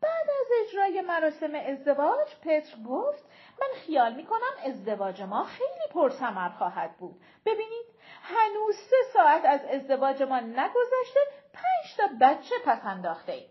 بعد 0.00 0.30
از 0.40 0.46
اجرای 0.62 1.00
مراسم 1.00 1.54
ازدواج 1.54 2.28
پتر 2.42 2.76
گفت 2.88 3.24
من 3.60 3.80
خیال 3.86 4.14
می 4.14 4.26
کنم 4.26 4.64
ازدواج 4.64 5.22
ما 5.22 5.44
خیلی 5.44 5.92
پرثمر 5.94 6.48
خواهد 6.48 6.96
بود. 6.96 7.20
ببینید 7.46 7.86
هنوز 8.22 8.76
سه 8.76 8.96
ساعت 9.12 9.44
از 9.44 9.64
ازدواج 9.64 10.22
ما 10.22 10.40
نگذشته 10.40 11.20
پنج 11.52 11.96
تا 11.96 12.08
بچه 12.20 12.54
پس 12.64 12.80
انداخته 12.84 13.32
ایم. 13.32 13.50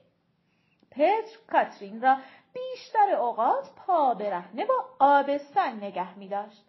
پتر 0.92 1.38
کاترین 1.52 2.02
را 2.02 2.18
بیشتر 2.54 3.16
اوقات 3.16 3.70
پا 3.76 4.14
برهنه 4.14 4.66
با 4.66 4.86
آبستن 5.00 5.76
نگه 5.76 6.18
می 6.18 6.30
داشت. 6.30 6.66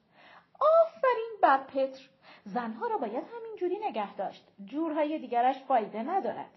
آفرین 0.60 1.38
بر 1.42 1.58
پتر 1.58 2.08
زنها 2.44 2.86
را 2.86 2.98
باید 2.98 3.24
همینجوری 3.36 3.78
نگه 3.78 4.14
داشت 4.14 4.48
جورهای 4.64 5.18
دیگرش 5.18 5.56
فایده 5.68 6.02
ندارد 6.02 6.50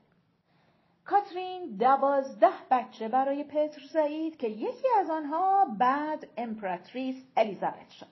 کاترین 1.12 1.78
دوازده 1.78 2.52
بچه 2.72 3.08
برای 3.08 3.44
پتر 3.44 3.82
زایید 3.94 4.38
که 4.38 4.48
یکی 4.48 4.88
از 5.00 5.10
آنها 5.10 5.66
بعد 5.80 6.28
امپراتریس 6.38 7.16
الیزابت 7.38 7.90
شد. 7.90 8.08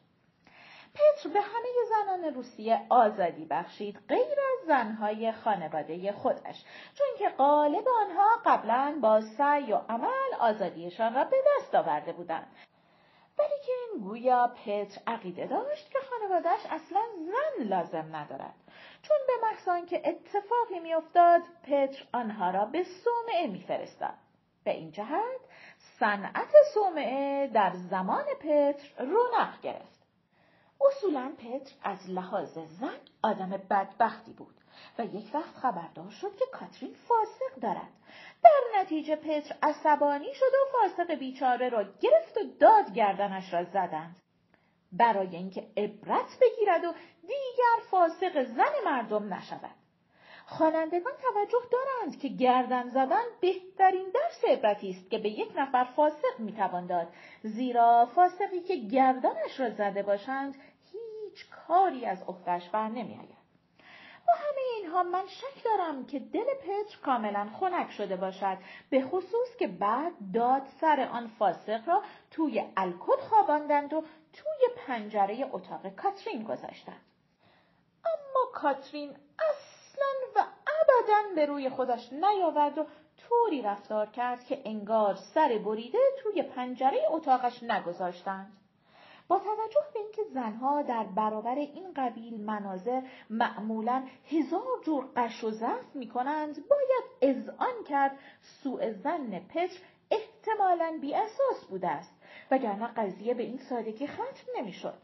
پتر 0.93 1.29
به 1.29 1.41
همه 1.41 1.69
زنان 1.89 2.33
روسیه 2.33 2.81
آزادی 2.89 3.45
بخشید 3.45 3.99
غیر 4.09 4.19
از 4.19 4.67
زنهای 4.67 5.31
خانواده 5.31 6.11
خودش 6.11 6.63
چون 6.93 7.07
که 7.19 7.29
غالب 7.29 7.85
آنها 8.01 8.27
قبلا 8.45 8.99
با 9.01 9.21
سعی 9.21 9.73
و 9.73 9.75
عمل 9.89 10.33
آزادیشان 10.39 11.13
را 11.15 11.23
به 11.23 11.37
دست 11.57 11.75
آورده 11.75 12.13
بودند. 12.13 12.47
ولیکن 13.39 14.07
گویا 14.09 14.47
پتر 14.47 15.01
عقیده 15.07 15.47
داشت 15.47 15.91
که 15.91 15.99
خانوادهش 16.09 16.65
اصلا 16.65 17.01
زن 17.25 17.63
لازم 17.63 18.15
ندارد. 18.15 18.53
چون 19.01 19.17
به 19.27 19.33
محض 19.41 19.85
که 19.85 20.01
اتفاقی 20.05 20.79
میافتاد 20.79 21.41
پتر 21.63 22.03
آنها 22.13 22.49
را 22.49 22.65
به 22.65 22.83
صومعه 22.83 23.47
میفرستاد. 23.47 24.13
به 24.63 24.71
این 24.71 24.91
جهت 24.91 25.41
صنعت 25.99 26.51
صومعه 26.73 27.47
در 27.47 27.73
زمان 27.89 28.25
پتر 28.39 29.03
رونق 29.05 29.61
گرفت. 29.61 29.99
اصولا 30.81 31.33
پتر 31.37 31.75
از 31.83 32.09
لحاظ 32.09 32.57
زن 32.57 32.97
آدم 33.21 33.49
بدبختی 33.49 34.33
بود 34.33 34.55
و 34.97 35.05
یک 35.05 35.31
وقت 35.33 35.55
خبردار 35.55 36.09
شد 36.09 36.35
که 36.35 36.45
کاترین 36.51 36.93
فاسق 36.93 37.61
دارد. 37.61 37.91
در 38.43 38.81
نتیجه 38.81 39.15
پتر 39.15 39.55
عصبانی 39.61 40.33
شد 40.33 40.45
و 40.45 40.71
فاسق 40.71 41.13
بیچاره 41.13 41.69
را 41.69 41.83
گرفت 41.83 42.37
و 42.37 42.41
داد 42.59 42.93
گردنش 42.93 43.53
را 43.53 43.63
زدند. 43.63 44.15
برای 44.91 45.35
اینکه 45.35 45.67
عبرت 45.77 46.37
بگیرد 46.41 46.83
و 46.83 46.93
دیگر 47.29 47.89
فاسق 47.91 48.43
زن 48.43 48.73
مردم 48.85 49.33
نشود. 49.33 49.75
خوانندگان 50.45 51.13
توجه 51.21 51.67
دارند 51.71 52.19
که 52.19 52.27
گردن 52.27 52.89
زدن 52.89 53.23
بهترین 53.41 54.09
درس 54.13 54.43
عبرتی 54.43 54.89
است 54.89 55.09
که 55.09 55.17
به 55.17 55.29
یک 55.29 55.51
نفر 55.55 55.83
فاسق 55.83 56.39
می‌توان 56.39 56.87
داد 56.87 57.07
زیرا 57.43 58.09
فاسقی 58.15 58.59
که 58.59 58.75
گردنش 58.75 59.59
را 59.59 59.69
زده 59.69 60.03
باشند 60.03 60.55
هیچ 60.91 61.45
کاری 61.67 62.05
از 62.05 62.23
عهدهاش 62.23 62.69
بر 62.69 62.87
نمیآید. 62.87 63.39
با 64.27 64.33
همه 64.33 64.61
اینها 64.77 65.03
من 65.03 65.27
شک 65.27 65.63
دارم 65.63 66.05
که 66.05 66.19
دل 66.19 66.45
پتر 66.61 66.97
کاملا 67.05 67.47
خنک 67.59 67.91
شده 67.91 68.15
باشد 68.15 68.57
به 68.89 69.01
خصوص 69.01 69.55
که 69.59 69.67
بعد 69.67 70.13
داد 70.33 70.61
سر 70.81 71.09
آن 71.11 71.27
فاسق 71.27 71.87
را 71.87 72.03
توی 72.31 72.63
الکل 72.77 73.17
خواباندند 73.29 73.93
و 73.93 74.03
توی 74.33 74.75
پنجره 74.87 75.49
اتاق 75.51 75.95
کاترین 75.95 76.43
گذاشتند. 76.43 77.08
کاترین 78.53 79.09
اصلا 79.39 80.07
و 80.35 80.39
ابدا 80.67 81.35
به 81.35 81.45
روی 81.45 81.69
خودش 81.69 82.13
نیاورد 82.13 82.77
و 82.77 82.85
طوری 83.17 83.61
رفتار 83.61 84.05
کرد 84.05 84.43
که 84.43 84.61
انگار 84.65 85.15
سر 85.33 85.61
بریده 85.65 85.99
توی 86.23 86.43
پنجره 86.43 87.01
اتاقش 87.11 87.63
نگذاشتند 87.63 88.59
با 89.27 89.39
توجه 89.39 89.85
به 89.93 89.99
اینکه 89.99 90.23
زنها 90.33 90.81
در 90.81 91.03
برابر 91.03 91.55
این 91.55 91.93
قبیل 91.95 92.41
مناظر 92.41 93.01
معمولا 93.29 94.03
هزار 94.31 94.81
جور 94.83 95.05
قش 95.15 95.43
و 95.43 95.51
ضعف 95.51 95.95
می 95.95 96.07
کنند 96.07 96.55
باید 96.55 97.03
اذعان 97.21 97.83
کرد 97.89 98.19
سوء 98.41 98.91
زن 98.91 99.39
پتر 99.39 99.79
احتمالا 100.11 100.97
بی 101.01 101.15
اساس 101.15 101.65
بوده 101.69 101.87
است 101.87 102.13
وگرنه 102.51 102.87
قضیه 102.87 103.33
به 103.33 103.43
این 103.43 103.57
سادگی 103.57 104.07
ختم 104.07 104.51
نمی‌شد. 104.57 104.97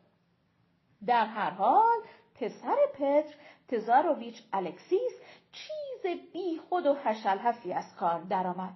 در 1.08 1.26
هر 1.26 1.50
حال 1.50 1.98
پسر 2.36 2.76
پتر 2.94 3.36
تزاروویچ 3.68 4.44
الکسیس 4.54 5.14
چیز 5.52 6.22
بی 6.34 6.58
خود 6.70 6.86
و 6.86 6.94
حشلحفی 6.94 7.74
از 7.74 7.96
کار 7.96 8.22
درآمد. 8.22 8.74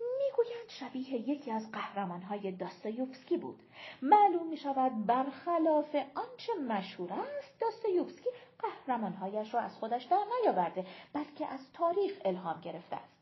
می‌گویند 0.00 0.68
شبیه 0.68 1.28
یکی 1.28 1.50
از 1.50 1.72
قهرمانهای 1.72 2.52
داستایوفسکی 2.52 3.36
بود. 3.36 3.62
معلوم 4.02 4.48
می 4.48 4.56
شود 4.56 5.06
برخلاف 5.06 5.94
آنچه 5.94 6.54
مشهور 6.68 7.12
است 7.12 7.60
داستایوفسکی 7.60 8.30
قهرمانهایش 8.58 9.54
را 9.54 9.60
از 9.60 9.76
خودش 9.76 10.04
در 10.04 10.24
نیاورده 10.40 10.86
بلکه 11.12 11.46
از 11.46 11.72
تاریخ 11.72 12.12
الهام 12.24 12.60
گرفته 12.60 12.96
است. 12.96 13.20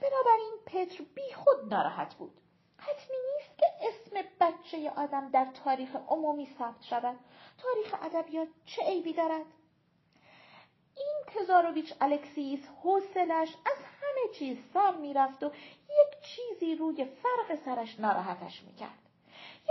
بنابراین 0.00 0.52
پتر 0.66 1.04
بی 1.14 1.34
خود 1.34 1.74
ناراحت 1.74 2.14
بود. 2.14 2.40
حتمی 2.80 3.16
نیست 3.36 3.58
که 3.58 3.66
اسم 3.80 4.28
بچه 4.40 4.90
آدم 4.90 5.28
در 5.30 5.46
تاریخ 5.64 5.96
عمومی 6.08 6.48
ثبت 6.58 6.82
شود 6.82 7.18
تاریخ 7.58 7.94
ادبیات 8.02 8.48
چه 8.66 8.82
عیبی 8.82 9.12
دارد 9.12 9.46
این 10.96 11.22
تزاروویچ 11.26 11.94
الکسیس 12.00 12.60
حوصلش 12.82 13.48
از 13.66 13.76
همه 14.00 14.34
چیز 14.34 14.58
سر 14.74 14.96
می‌رفت 14.96 15.42
و 15.42 15.46
یک 15.76 16.20
چیزی 16.22 16.74
روی 16.74 17.04
فرق 17.04 17.58
سرش 17.64 18.00
ناراحتش 18.00 18.62
می‌کرد. 18.62 18.98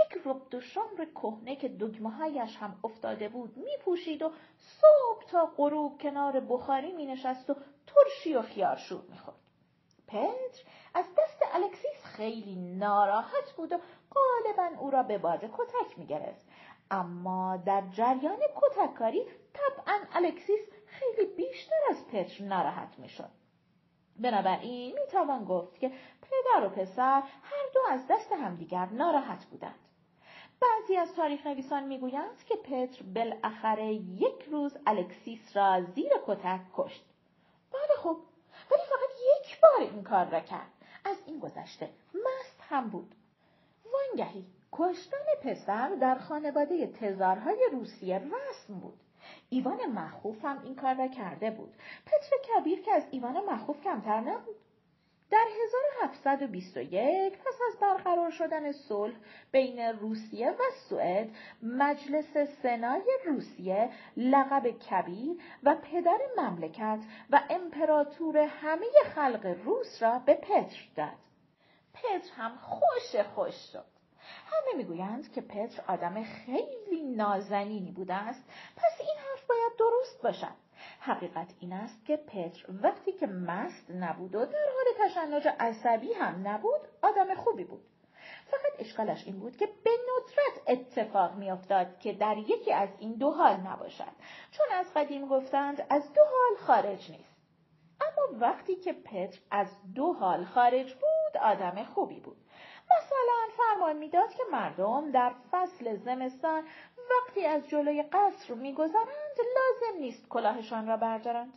یک 0.00 0.22
ربد 0.24 0.54
و 0.54 0.60
شامر 0.60 1.04
کهنه 1.04 1.56
که 1.56 1.68
دگمههایش 1.68 2.56
هم 2.56 2.80
افتاده 2.84 3.28
بود 3.28 3.56
میپوشید 3.56 4.22
و 4.22 4.32
صبح 4.58 5.24
تا 5.30 5.52
غروب 5.56 6.02
کنار 6.02 6.40
بخاری 6.40 6.92
مینشست 6.92 7.50
و 7.50 7.56
ترشی 7.86 8.34
و 8.34 8.42
خیارشور 8.42 9.02
می‌خورد. 9.08 9.36
پتر 10.08 10.62
از 10.94 11.04
دست 11.18 11.42
الکسیس 11.52 11.99
خیلی 12.20 12.56
ناراحت 12.56 13.52
بود 13.56 13.72
و 13.72 13.78
غالبا 14.14 14.80
او 14.80 14.90
را 14.90 15.02
به 15.02 15.18
باد 15.18 15.44
کتک 15.44 15.98
می‌گرفت 15.98 16.46
اما 16.90 17.56
در 17.56 17.82
جریان 17.92 18.38
کتککاری 18.56 19.24
طبعا 19.52 19.98
الکسیس 20.14 20.60
خیلی 20.86 21.26
بیشتر 21.36 21.76
از 21.90 22.06
پتر 22.06 22.44
ناراحت 22.44 22.98
می‌شد 22.98 23.30
بنابراین 24.16 24.94
می‌توان 24.94 25.44
گفت 25.44 25.78
که 25.78 25.88
پدر 26.22 26.66
و 26.66 26.68
پسر 26.68 27.22
هر 27.42 27.64
دو 27.74 27.80
از 27.90 28.06
دست 28.10 28.32
همدیگر 28.32 28.86
ناراحت 28.86 29.44
بودند. 29.44 29.78
بعضی 30.60 30.96
از 30.96 31.14
تاریخ 31.14 31.46
نویسان 31.46 31.84
می‌گویند 31.84 32.44
که 32.44 32.56
پتر 32.56 33.02
بالاخره 33.02 33.92
یک 33.94 34.42
روز 34.50 34.76
الکسیس 34.86 35.56
را 35.56 35.82
زیر 35.82 36.12
کتک 36.26 36.60
کشت. 36.76 37.04
بله 37.72 37.96
خب 38.02 38.16
ولی 38.70 38.82
فقط 38.82 39.10
یک 39.38 39.60
بار 39.60 39.80
این 39.80 40.02
کار 40.02 40.24
را 40.24 40.40
کرد. 40.40 40.79
از 41.04 41.16
این 41.26 41.38
گذشته 41.38 41.88
مست 42.14 42.60
هم 42.68 42.88
بود. 42.88 43.14
وانگهی 43.92 44.46
کشتن 44.72 45.24
پسر 45.42 45.94
در 45.94 46.18
خانواده 46.18 46.86
تزارهای 46.86 47.68
روسیه 47.72 48.18
رسم 48.18 48.74
بود. 48.80 49.00
ایوان 49.50 49.86
مخوف 49.86 50.44
هم 50.44 50.62
این 50.64 50.74
کار 50.74 50.94
را 50.94 51.08
کرده 51.08 51.50
بود. 51.50 51.74
پتر 52.06 52.36
کبیر 52.42 52.82
که 52.82 52.92
از 52.92 53.02
ایوان 53.10 53.44
مخوف 53.44 53.80
کمتر 53.80 54.20
نبود. 54.20 54.56
در 55.30 55.46
1721 55.64 57.38
پس 57.38 57.54
از 57.68 57.80
برقرار 57.80 58.30
شدن 58.30 58.72
صلح 58.72 59.14
بین 59.52 59.80
روسیه 59.80 60.50
و 60.50 60.62
سوئد 60.88 61.28
مجلس 61.62 62.36
سنای 62.62 63.02
روسیه 63.26 63.90
لقب 64.16 64.70
کبیر 64.70 65.36
و 65.62 65.74
پدر 65.74 66.18
مملکت 66.36 66.98
و 67.30 67.40
امپراتور 67.50 68.36
همه 68.36 68.86
خلق 69.14 69.46
روس 69.64 70.02
را 70.02 70.18
به 70.18 70.34
پتر 70.34 70.88
داد. 70.96 71.18
پتر 71.94 72.32
هم 72.36 72.56
خوش 72.56 73.16
خوش 73.34 73.54
شد. 73.72 73.84
همه 74.46 74.76
می‌گویند 74.76 75.32
که 75.32 75.40
پتر 75.40 75.82
آدم 75.88 76.22
خیلی 76.22 77.02
نازنینی 77.02 77.92
بوده 77.92 78.14
است 78.14 78.44
پس 78.76 79.00
این 79.00 79.16
حرف 79.18 79.46
باید 79.46 79.72
درست 79.78 80.22
باشد 80.22 80.69
حقیقت 81.00 81.54
این 81.60 81.72
است 81.72 82.04
که 82.06 82.16
پتر 82.16 82.64
وقتی 82.82 83.12
که 83.12 83.26
مست 83.26 83.90
نبود 83.90 84.34
و 84.34 84.46
در 84.46 84.66
حال 84.74 85.08
تشنج 85.08 85.48
عصبی 85.60 86.12
هم 86.12 86.48
نبود 86.48 86.80
آدم 87.02 87.34
خوبی 87.34 87.64
بود. 87.64 87.82
فقط 88.50 88.72
اشکالش 88.78 89.26
این 89.26 89.38
بود 89.38 89.56
که 89.56 89.66
به 89.66 89.90
ندرت 89.90 90.68
اتفاق 90.68 91.34
میافتاد 91.34 91.98
که 91.98 92.12
در 92.12 92.36
یکی 92.38 92.72
از 92.72 92.88
این 92.98 93.12
دو 93.12 93.30
حال 93.30 93.56
نباشد. 93.56 94.12
چون 94.50 94.66
از 94.72 94.86
قدیم 94.96 95.28
گفتند 95.28 95.86
از 95.90 96.12
دو 96.12 96.20
حال 96.20 96.66
خارج 96.66 97.10
نیست. 97.10 97.40
اما 98.00 98.38
وقتی 98.40 98.76
که 98.76 98.92
پتر 98.92 99.38
از 99.50 99.68
دو 99.94 100.12
حال 100.12 100.44
خارج 100.44 100.94
بود 100.94 101.42
آدم 101.42 101.84
خوبی 101.84 102.20
بود. 102.20 102.36
مثلا 102.90 103.56
فرمان 103.56 103.96
می‌داد 103.96 104.30
که 104.30 104.42
مردم 104.52 105.10
در 105.10 105.32
فصل 105.50 105.96
زمستان 105.96 106.64
وقتی 107.10 107.46
از 107.46 107.68
جلوی 107.68 108.02
قصر 108.02 108.54
میگذرند 108.54 109.36
لازم 109.38 109.98
نیست 110.00 110.28
کلاهشان 110.28 110.86
را 110.86 110.96
بردارند 110.96 111.52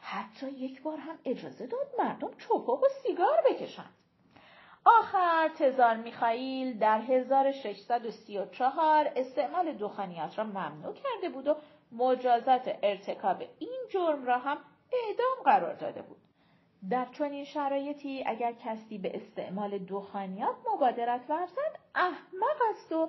حتی 0.00 0.50
یک 0.50 0.82
بار 0.82 0.98
هم 0.98 1.18
اجازه 1.24 1.66
داد 1.66 1.86
مردم 1.98 2.30
چپاق 2.38 2.82
و 2.82 2.88
سیگار 3.02 3.42
بکشند 3.50 3.94
آخر 4.84 5.50
تزار 5.58 5.96
میخائیل 5.96 6.78
در 6.78 6.98
1634 6.98 9.12
استعمال 9.16 9.72
دخانیات 9.72 10.38
را 10.38 10.44
ممنوع 10.44 10.94
کرده 10.94 11.28
بود 11.28 11.48
و 11.48 11.56
مجازات 11.92 12.78
ارتکاب 12.82 13.42
این 13.58 13.80
جرم 13.90 14.24
را 14.24 14.38
هم 14.38 14.58
اعدام 14.92 15.44
قرار 15.44 15.74
داده 15.74 16.02
بود. 16.02 16.31
در 16.90 17.06
چنین 17.18 17.44
شرایطی 17.44 18.24
اگر 18.26 18.52
کسی 18.52 18.98
به 18.98 19.16
استعمال 19.16 19.78
دخانیات 19.78 20.56
مبادرت 20.74 21.20
ورزد 21.28 21.78
احمق 21.94 22.56
است 22.70 22.92
و 22.92 23.08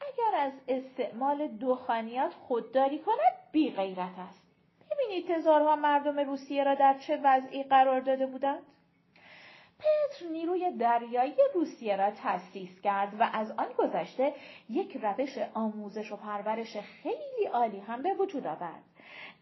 اگر 0.00 0.38
از 0.38 0.52
استعمال 0.68 1.48
دخانیات 1.48 2.32
خودداری 2.32 2.98
کند 2.98 3.34
بی 3.52 3.70
غیرت 3.70 4.18
است. 4.18 4.42
ببینید 4.90 5.28
تزارها 5.28 5.76
مردم 5.76 6.18
روسیه 6.18 6.64
را 6.64 6.74
در 6.74 6.98
چه 6.98 7.20
وضعی 7.24 7.62
قرار 7.62 8.00
داده 8.00 8.26
بودند؟ 8.26 8.62
پتر 9.78 10.26
نیروی 10.32 10.70
دریایی 10.70 11.34
روسیه 11.54 11.96
را 11.96 12.10
تأسیس 12.10 12.80
کرد 12.80 13.20
و 13.20 13.30
از 13.32 13.50
آن 13.50 13.68
گذشته 13.78 14.34
یک 14.68 14.96
روش 15.02 15.38
آموزش 15.54 16.12
و 16.12 16.16
پرورش 16.16 16.76
خیلی 16.76 17.46
عالی 17.52 17.80
هم 17.80 18.02
به 18.02 18.14
وجود 18.14 18.46
آورد. 18.46 18.93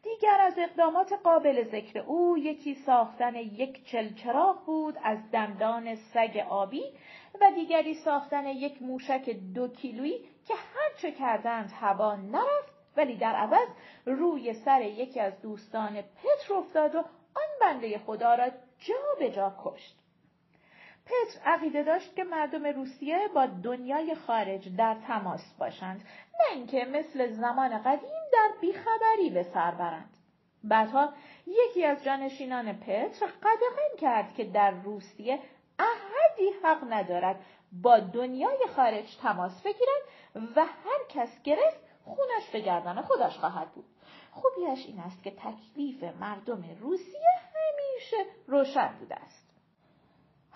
دیگر 0.03 0.41
از 0.41 0.59
اقدامات 0.59 1.13
قابل 1.13 1.65
ذکر 1.65 1.99
او 1.99 2.39
یکی 2.39 2.75
ساختن 2.75 3.35
یک 3.35 3.87
چلچراغ 3.87 4.65
بود 4.65 4.99
از 5.03 5.31
دندان 5.31 5.95
سگ 5.95 6.45
آبی 6.49 6.83
و 7.41 7.51
دیگری 7.55 7.95
ساختن 7.95 8.47
یک 8.47 8.83
موشک 8.83 9.31
دو 9.55 9.69
کیلویی 9.69 10.19
که 10.47 10.55
هرچه 10.55 11.13
کردند 11.13 11.73
هوا 11.81 12.17
نرفت 12.17 12.73
ولی 12.97 13.17
در 13.17 13.35
عوض 13.35 13.69
روی 14.07 14.55
سر 14.55 14.81
یکی 14.81 15.21
از 15.21 15.41
دوستان 15.41 16.03
پتر 16.03 16.55
افتاد 16.55 16.95
و 16.95 16.99
آن 17.35 17.49
بنده 17.61 17.99
خدا 17.99 18.35
را 18.35 18.49
جا 18.79 18.95
به 19.19 19.31
جا 19.31 19.57
کشت. 19.65 19.99
پتر 21.07 21.41
عقیده 21.45 21.83
داشت 21.83 22.17
که 22.17 22.25
مردم 22.25 22.67
روسیه 22.67 23.29
با 23.35 23.47
دنیای 23.47 24.15
خارج 24.15 24.77
در 24.77 24.97
تماس 25.07 25.55
باشند 25.59 26.01
نه 26.41 26.57
اینکه 26.57 26.85
مثل 26.85 27.33
زمان 27.33 27.83
قدیم 27.83 28.22
در 28.33 28.51
بیخبری 28.61 29.31
به 29.31 29.43
سر 29.43 29.71
برند. 29.71 30.17
بعدها 30.65 31.13
یکی 31.47 31.85
از 31.85 32.05
جانشینان 32.05 32.73
پتر 32.73 33.27
قدغن 33.27 33.97
کرد 33.99 34.35
که 34.35 34.45
در 34.45 34.71
روسیه 34.71 35.39
احدی 35.79 36.51
حق 36.65 36.93
ندارد 36.93 37.41
با 37.83 37.99
دنیای 37.99 38.67
خارج 38.77 39.17
تماس 39.23 39.63
بگیرد 39.63 40.03
و 40.57 40.65
هر 40.65 41.05
کس 41.09 41.43
گرفت 41.43 41.81
خونش 42.05 42.51
به 42.53 42.61
گردن 42.61 43.03
خودش 43.03 43.39
خواهد 43.39 43.73
بود. 43.73 43.85
خوبیش 44.31 44.87
این 44.87 45.01
است 45.01 45.23
که 45.23 45.31
تکلیف 45.31 46.05
مردم 46.21 46.65
روسیه 46.81 47.29
همیشه 47.55 48.17
روشن 48.47 48.97
بوده 49.01 49.15
است. 49.15 49.42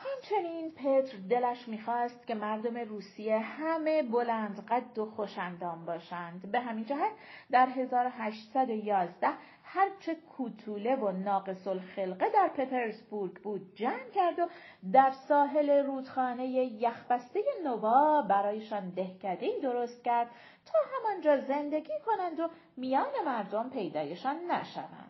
همچنین 0.07 0.73
پتر 0.73 1.17
دلش 1.31 1.69
می‌خواست 1.69 2.27
که 2.27 2.35
مردم 2.35 2.77
روسیه 2.77 3.39
همه 3.39 4.03
بلند 4.03 4.67
قد 4.69 4.99
و 4.99 5.07
خوشندام 5.07 5.85
باشند. 5.85 6.53
به 6.53 6.61
همین 6.61 6.85
جهت 6.85 7.13
در 7.51 7.67
1811 7.67 9.29
هرچه 9.63 10.15
کوتوله 10.15 10.97
و 10.97 11.11
ناقص 11.13 11.67
الخلقه 11.67 12.29
در 12.35 12.49
پترزبورگ 12.49 13.33
بود 13.33 13.75
جمع 13.75 14.11
کرد 14.15 14.39
و 14.39 14.49
در 14.93 15.11
ساحل 15.11 15.71
رودخانه 15.71 16.47
یخبسته 16.47 17.41
نووا 17.65 18.23
برایشان 18.23 18.91
دهکدهای 18.91 19.61
درست 19.61 20.05
کرد 20.05 20.31
تا 20.67 20.79
همانجا 20.95 21.41
زندگی 21.41 21.93
کنند 22.07 22.41
و 22.41 22.49
میان 22.77 23.13
مردم 23.27 23.71
پیدایشان 23.71 24.37
نشوند. 24.51 25.06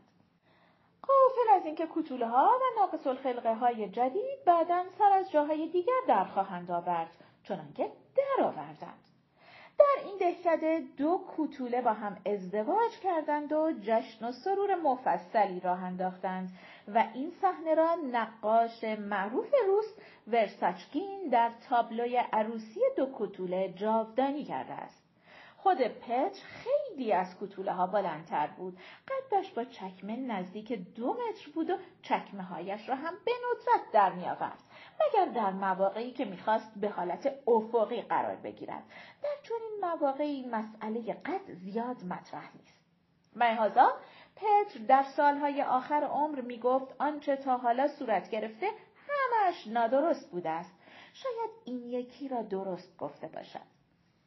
قافل 1.09 1.51
از 1.57 1.67
اینکه 1.67 1.87
کوتوله 1.87 2.27
ها 2.27 2.51
و 2.61 2.81
ناقص 2.81 3.07
الخلقه 3.07 3.55
های 3.55 3.89
جدید 3.89 4.45
بعدا 4.47 4.85
سر 4.99 5.13
از 5.13 5.31
جاهای 5.31 5.69
دیگر 5.69 6.01
در 6.09 6.25
خواهند 6.25 6.71
آورد 6.71 7.11
چنانکه 7.45 7.93
در 8.17 8.45
آوردند. 8.45 9.07
در 9.79 10.05
این 10.05 10.17
دهکده 10.19 10.83
دو 10.97 11.19
کوتوله 11.37 11.81
با 11.81 11.93
هم 11.93 12.17
ازدواج 12.27 12.91
کردند 13.03 13.53
و 13.53 13.73
جشن 13.83 14.29
و 14.29 14.33
سرور 14.33 14.75
مفصلی 14.75 15.61
راه 15.61 15.83
انداختند 15.83 16.49
و 16.95 17.05
این 17.15 17.33
صحنه 17.43 17.75
را 17.75 17.95
نقاش 17.95 18.85
معروف 18.85 19.55
روس 19.67 19.95
ورساچکین 20.27 21.29
در 21.29 21.51
تابلوی 21.69 22.17
عروسی 22.33 22.81
دو 22.97 23.07
کوتوله 23.07 23.73
جاودانی 23.73 24.45
کرده 24.45 24.73
است. 24.73 25.06
خود 25.57 25.79
پتر 25.79 26.41
خیلی 26.43 27.13
از 27.13 27.39
کتوله 27.41 27.73
ها 27.73 27.87
بلندتر 27.87 28.47
بود. 28.47 28.79
قدش 29.09 29.51
با 29.51 29.65
چکمه 29.65 30.17
نزدیک 30.17 30.73
دو 30.73 31.13
متر 31.13 31.51
بود 31.55 31.71
و 31.71 31.77
چکمه 32.03 32.43
هایش 32.43 32.89
را 32.89 32.95
هم 32.95 33.15
به 33.25 33.33
ندرت 33.33 33.93
در 33.93 34.13
می 34.13 34.25
آورد. 34.25 34.63
مگر 35.01 35.33
در 35.33 35.51
مواقعی 35.51 36.13
که 36.13 36.25
می‌خواست 36.25 36.73
به 36.77 36.89
حالت 36.89 37.33
افقی 37.47 38.03
قرار 38.03 38.37
بگیرد. 38.37 38.83
در 39.23 39.37
چنین 39.43 39.79
مواقعی 39.83 40.47
مسئله 40.47 41.13
قد 41.13 41.53
زیاد 41.53 42.05
مطرح 42.05 42.57
نیست. 42.57 42.81
مهازا 43.37 43.93
پتر 44.37 44.81
در 44.89 45.03
سالهای 45.03 45.63
آخر 45.63 46.05
عمر 46.05 46.41
می 46.41 46.59
گفت 46.59 46.95
آنچه 46.99 47.37
تا 47.37 47.57
حالا 47.57 47.89
صورت 47.89 48.31
گرفته 48.31 48.67
همش 49.09 49.67
نادرست 49.67 50.31
بوده 50.31 50.51
است. 50.51 50.73
شاید 51.13 51.51
این 51.65 51.91
یکی 51.91 52.29
را 52.29 52.43
درست 52.43 52.97
گفته 52.97 53.27
باشد. 53.27 53.76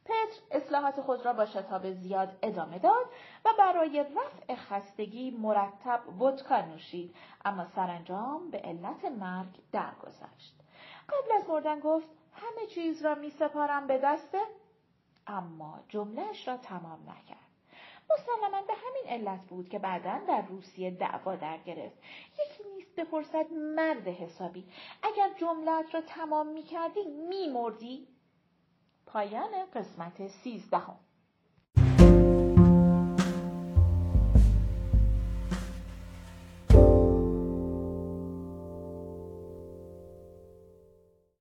پتر 0.04 0.40
اصلاحات 0.50 1.00
خود 1.00 1.24
را 1.26 1.32
با 1.32 1.46
شتاب 1.46 1.90
زیاد 1.90 2.38
ادامه 2.42 2.78
داد 2.78 3.06
و 3.44 3.48
برای 3.58 4.04
رفع 4.16 4.54
خستگی 4.54 5.30
مرتب 5.30 6.22
ودکا 6.22 6.60
نوشید 6.60 7.14
اما 7.44 7.66
سرانجام 7.74 8.50
به 8.50 8.58
علت 8.58 9.04
مرگ 9.04 9.58
درگذشت. 9.72 10.60
قبل 11.08 11.32
از 11.36 11.48
مردن 11.48 11.80
گفت 11.80 12.06
همه 12.32 12.66
چیز 12.66 13.04
را 13.04 13.14
می 13.14 13.30
سپارم 13.30 13.86
به 13.86 13.98
دسته 13.98 14.40
اما 15.26 15.80
جملهش 15.88 16.48
را 16.48 16.56
تمام 16.56 17.00
نکرد. 17.02 17.50
مسلما 18.10 18.62
به 18.62 18.74
همین 18.74 19.04
علت 19.06 19.40
بود 19.40 19.68
که 19.68 19.78
بعدا 19.78 20.20
در 20.28 20.42
روسیه 20.42 20.90
دعوا 20.90 21.36
در 21.36 21.58
گرفت 21.58 21.98
یکی 22.32 22.68
نیست 22.76 22.96
بپرسد 22.96 23.52
مرد 23.52 24.08
حسابی 24.08 24.64
اگر 25.02 25.30
جملت 25.38 25.94
را 25.94 26.00
تمام 26.00 26.46
می 26.46 26.62
کردی؟ 26.62 27.04
پایان 29.12 29.50
قسمت 29.74 30.26
سیزدهم. 30.26 30.96